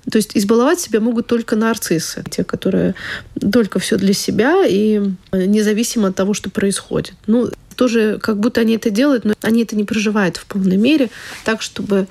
То 0.09 0.17
есть 0.17 0.35
избаловать 0.35 0.79
себя 0.79 0.99
могут 0.99 1.27
только 1.27 1.55
нарциссы. 1.55 2.23
Те, 2.27 2.43
которые 2.43 2.95
только 3.51 3.77
все 3.77 3.97
для 3.97 4.13
себя 4.13 4.65
и 4.65 5.11
независимо 5.31 6.09
от 6.09 6.15
того, 6.15 6.33
что 6.33 6.49
происходит. 6.49 7.13
Ну, 7.27 7.49
тоже 7.75 8.19
как 8.21 8.39
будто 8.39 8.61
они 8.61 8.75
это 8.75 8.89
делают, 8.89 9.23
но 9.23 9.33
они 9.41 9.63
это 9.63 9.75
не 9.75 9.83
проживают 9.83 10.37
в 10.37 10.45
полной 10.45 10.77
мере, 10.77 11.09
так, 11.45 11.61
чтобы 11.61 12.07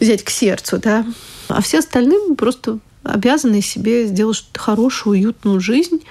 взять 0.00 0.22
к 0.22 0.30
сердцу, 0.30 0.78
да. 0.78 1.06
А 1.48 1.60
все 1.60 1.80
остальные 1.80 2.34
просто 2.36 2.78
обязаны 3.02 3.60
себе 3.60 4.06
сделать 4.06 4.44
хорошую, 4.54 5.18
уютную 5.18 5.60
жизнь, 5.60 6.02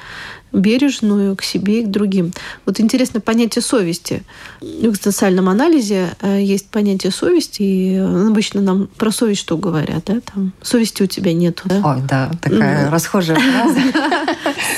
бережную 0.54 1.36
к 1.36 1.44
себе 1.44 1.82
и 1.82 1.86
к 1.86 1.90
другим. 1.90 2.32
Вот 2.66 2.80
интересно 2.80 3.20
понятие 3.20 3.62
совести. 3.62 4.24
В 4.62 4.66
экзистенциальном 4.66 5.50
анализе 5.50 6.10
э, 6.22 6.42
есть 6.42 6.70
понятие 6.70 7.12
совести, 7.12 7.62
и 7.64 7.98
обычно 7.98 8.62
нам 8.62 8.88
про 8.98 9.12
совесть 9.12 9.42
что 9.42 9.58
говорят, 9.58 10.06
да? 10.06 10.22
Там, 10.34 10.54
совести 10.62 11.04
у 11.04 11.08
тебя 11.08 11.34
нету, 11.34 11.64
да? 11.66 11.82
Ой, 11.84 12.02
да, 12.08 12.32
такая 12.42 12.90
расхожая 12.92 13.38
фраза, 13.38 13.80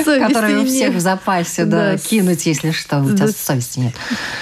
которая 0.28 0.62
у 0.62 0.66
всех 0.66 0.96
в 0.96 1.00
запасе, 1.00 1.66
да, 1.66 1.98
кинуть, 1.98 2.46
если 2.46 2.72
что, 2.72 3.02
у 3.02 3.14
тебя 3.14 3.28
совести 3.28 3.80
нет. 3.80 3.94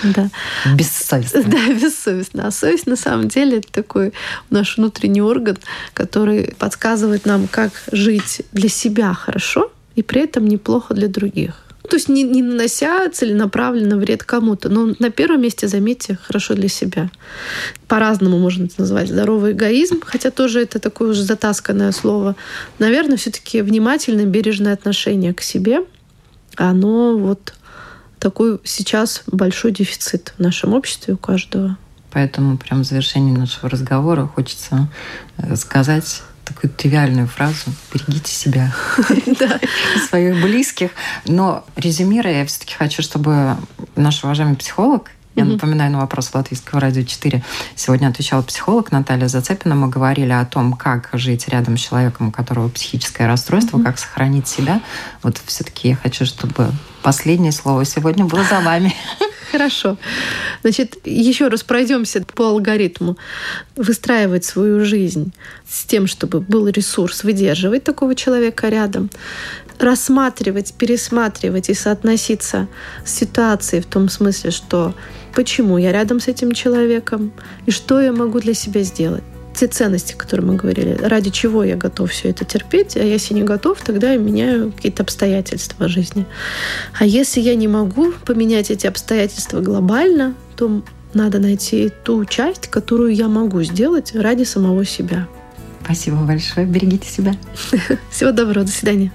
Да. 0.04 0.30
Бессовестно. 0.76 1.44
Да, 1.54 1.74
бессовестно. 1.74 2.48
А 2.48 2.52
совесть 2.52 2.88
на 2.88 2.96
самом 2.96 3.28
деле 3.28 3.58
это 3.58 3.72
такой 3.72 4.14
наш 4.50 4.78
внутренний 4.78 5.22
орган, 5.22 5.58
который 5.94 6.54
подсказывает 6.58 7.26
нам, 7.26 7.48
как 7.48 7.72
жить 7.92 8.42
для 8.52 8.70
себя 8.70 9.14
хорошо, 9.14 9.72
и 9.96 10.04
при 10.04 10.22
этом 10.22 10.48
неплохо 10.48 10.94
для 10.94 11.08
других. 11.08 11.64
То 11.90 11.98
есть 11.98 12.08
не, 12.08 12.24
не 12.24 12.42
нанося 12.42 13.10
целенаправленно 13.10 13.98
вред 13.98 14.24
кому-то, 14.24 14.70
но 14.70 14.94
на 15.00 15.10
первом 15.10 15.42
месте, 15.42 15.68
заметьте, 15.68 16.18
хорошо 16.24 16.54
для 16.54 16.70
себя. 16.70 17.12
По-разному 17.88 18.40
можно 18.40 18.66
это 18.66 18.76
назвать. 18.78 19.10
Здоровый 19.10 19.52
эгоизм, 19.52 20.02
хотя 20.04 20.32
тоже 20.32 20.62
это 20.62 20.80
такое 20.80 21.12
уже 21.12 21.24
затасканное 21.24 21.92
слово. 21.92 22.36
Наверное, 22.80 23.18
все 23.18 23.32
таки 23.32 23.62
внимательное, 23.62 24.26
бережное 24.26 24.74
отношение 24.74 25.34
к 25.34 25.42
себе, 25.42 25.82
оно 26.56 27.18
вот 27.18 27.54
такой 28.18 28.60
сейчас 28.64 29.24
большой 29.28 29.72
дефицит 29.72 30.34
в 30.38 30.42
нашем 30.42 30.74
обществе 30.74 31.16
у 31.16 31.18
каждого. 31.18 31.78
Поэтому 32.12 32.58
прям 32.58 32.84
в 32.84 32.86
завершении 32.86 33.36
нашего 33.36 33.70
разговора 33.70 34.28
хочется 34.28 34.88
э, 35.38 35.56
сказать 35.58 36.22
такую 36.46 36.72
тривиальную 36.72 37.28
фразу 37.28 37.72
«берегите 37.94 38.32
себя 38.32 38.74
и 39.26 40.00
своих 40.00 40.42
близких». 40.42 40.92
Но 41.26 41.66
резюмируя, 41.76 42.40
я 42.40 42.46
все-таки 42.46 42.76
хочу, 42.76 43.02
чтобы 43.02 43.58
наш 43.96 44.24
уважаемый 44.24 44.56
психолог 44.56 45.10
я 45.36 45.46
напоминаю 45.46 45.92
на 45.92 46.00
вопрос 46.00 46.32
Латвийского 46.34 46.80
радио 46.80 47.02
4. 47.02 47.44
Сегодня 47.76 48.08
отвечала 48.08 48.44
психолог 48.44 48.92
Наталья 48.92 49.28
Зацепина. 49.28 49.74
Мы 49.74 49.90
говорили 49.90 50.32
о 50.32 50.46
том, 50.46 50.74
как 50.74 51.10
жить 51.14 51.48
рядом 51.48 51.76
с 51.76 51.82
человеком, 51.82 52.28
у 52.28 52.32
которого 52.32 52.70
психическое 52.70 53.26
расстройство, 53.26 53.82
как 53.82 53.98
сохранить 53.98 54.48
себя. 54.48 54.82
Вот 55.24 55.42
все-таки 55.46 55.90
я 55.90 55.96
хочу, 55.96 56.26
чтобы 56.26 56.72
последнее 57.02 57.52
слово 57.52 57.84
сегодня 57.84 58.26
было 58.26 58.44
за 58.44 58.60
вами. 58.60 58.94
Хорошо. 59.54 59.98
Значит, 60.64 60.98
еще 61.06 61.48
раз 61.48 61.62
пройдемся 61.62 62.26
по 62.36 62.48
алгоритму. 62.48 63.18
Выстраивать 63.76 64.46
свою 64.46 64.84
жизнь 64.84 65.32
с 65.70 65.84
тем, 65.86 66.08
чтобы 66.08 66.40
был 66.40 66.68
ресурс 66.68 67.24
выдерживать 67.24 67.84
такого 67.84 68.16
человека 68.16 68.68
рядом, 68.70 69.12
рассматривать, 69.78 70.74
пересматривать 70.74 71.70
и 71.70 71.76
соотноситься 71.76 72.68
с 73.06 73.14
ситуацией 73.14 73.84
в 73.84 73.86
том 73.86 74.10
смысле, 74.10 74.50
что 74.50 74.96
почему 75.36 75.78
я 75.78 75.92
рядом 75.92 76.20
с 76.20 76.28
этим 76.28 76.54
человеком 76.54 77.32
и 77.68 77.72
что 77.72 78.02
я 78.02 78.12
могу 78.12 78.40
для 78.40 78.56
себя 78.56 78.82
сделать 78.82 79.24
те 79.54 79.68
ценности, 79.68 80.14
которые 80.14 80.46
мы 80.48 80.56
говорили, 80.56 80.98
ради 81.02 81.30
чего 81.30 81.64
я 81.64 81.76
готов 81.76 82.12
все 82.12 82.30
это 82.30 82.46
терпеть, 82.46 82.98
а 82.98 83.04
если 83.04 83.34
не 83.34 83.44
готов, 83.44 83.80
тогда 83.82 84.12
я 84.12 84.18
меняю 84.18 84.72
какие-то 84.72 85.04
обстоятельства 85.04 85.88
жизни. 85.88 86.26
А 86.98 87.06
если 87.06 87.40
я 87.40 87.56
не 87.56 87.68
могу 87.68 88.12
поменять 88.26 88.72
эти 88.72 88.88
обстоятельства 88.88 89.62
глобально, 89.62 90.36
то 90.56 90.84
надо 91.14 91.40
найти 91.40 91.92
ту 92.04 92.26
часть, 92.26 92.68
которую 92.68 93.14
я 93.14 93.28
могу 93.28 93.62
сделать 93.64 94.14
ради 94.16 94.44
самого 94.44 94.86
себя. 94.86 95.28
Спасибо 95.84 96.18
большое. 96.18 96.66
Берегите 96.66 97.10
себя. 97.10 97.36
Всего 98.10 98.32
доброго. 98.32 98.66
До 98.66 98.72
свидания. 98.72 99.12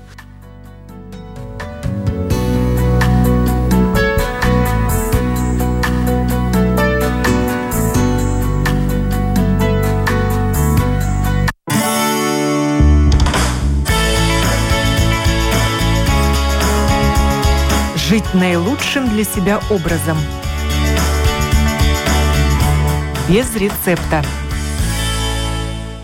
Наилучшим 18.34 19.08
для 19.08 19.24
себя 19.24 19.60
образом. 19.70 20.18
Без 23.28 23.54
рецепта. 23.56 24.22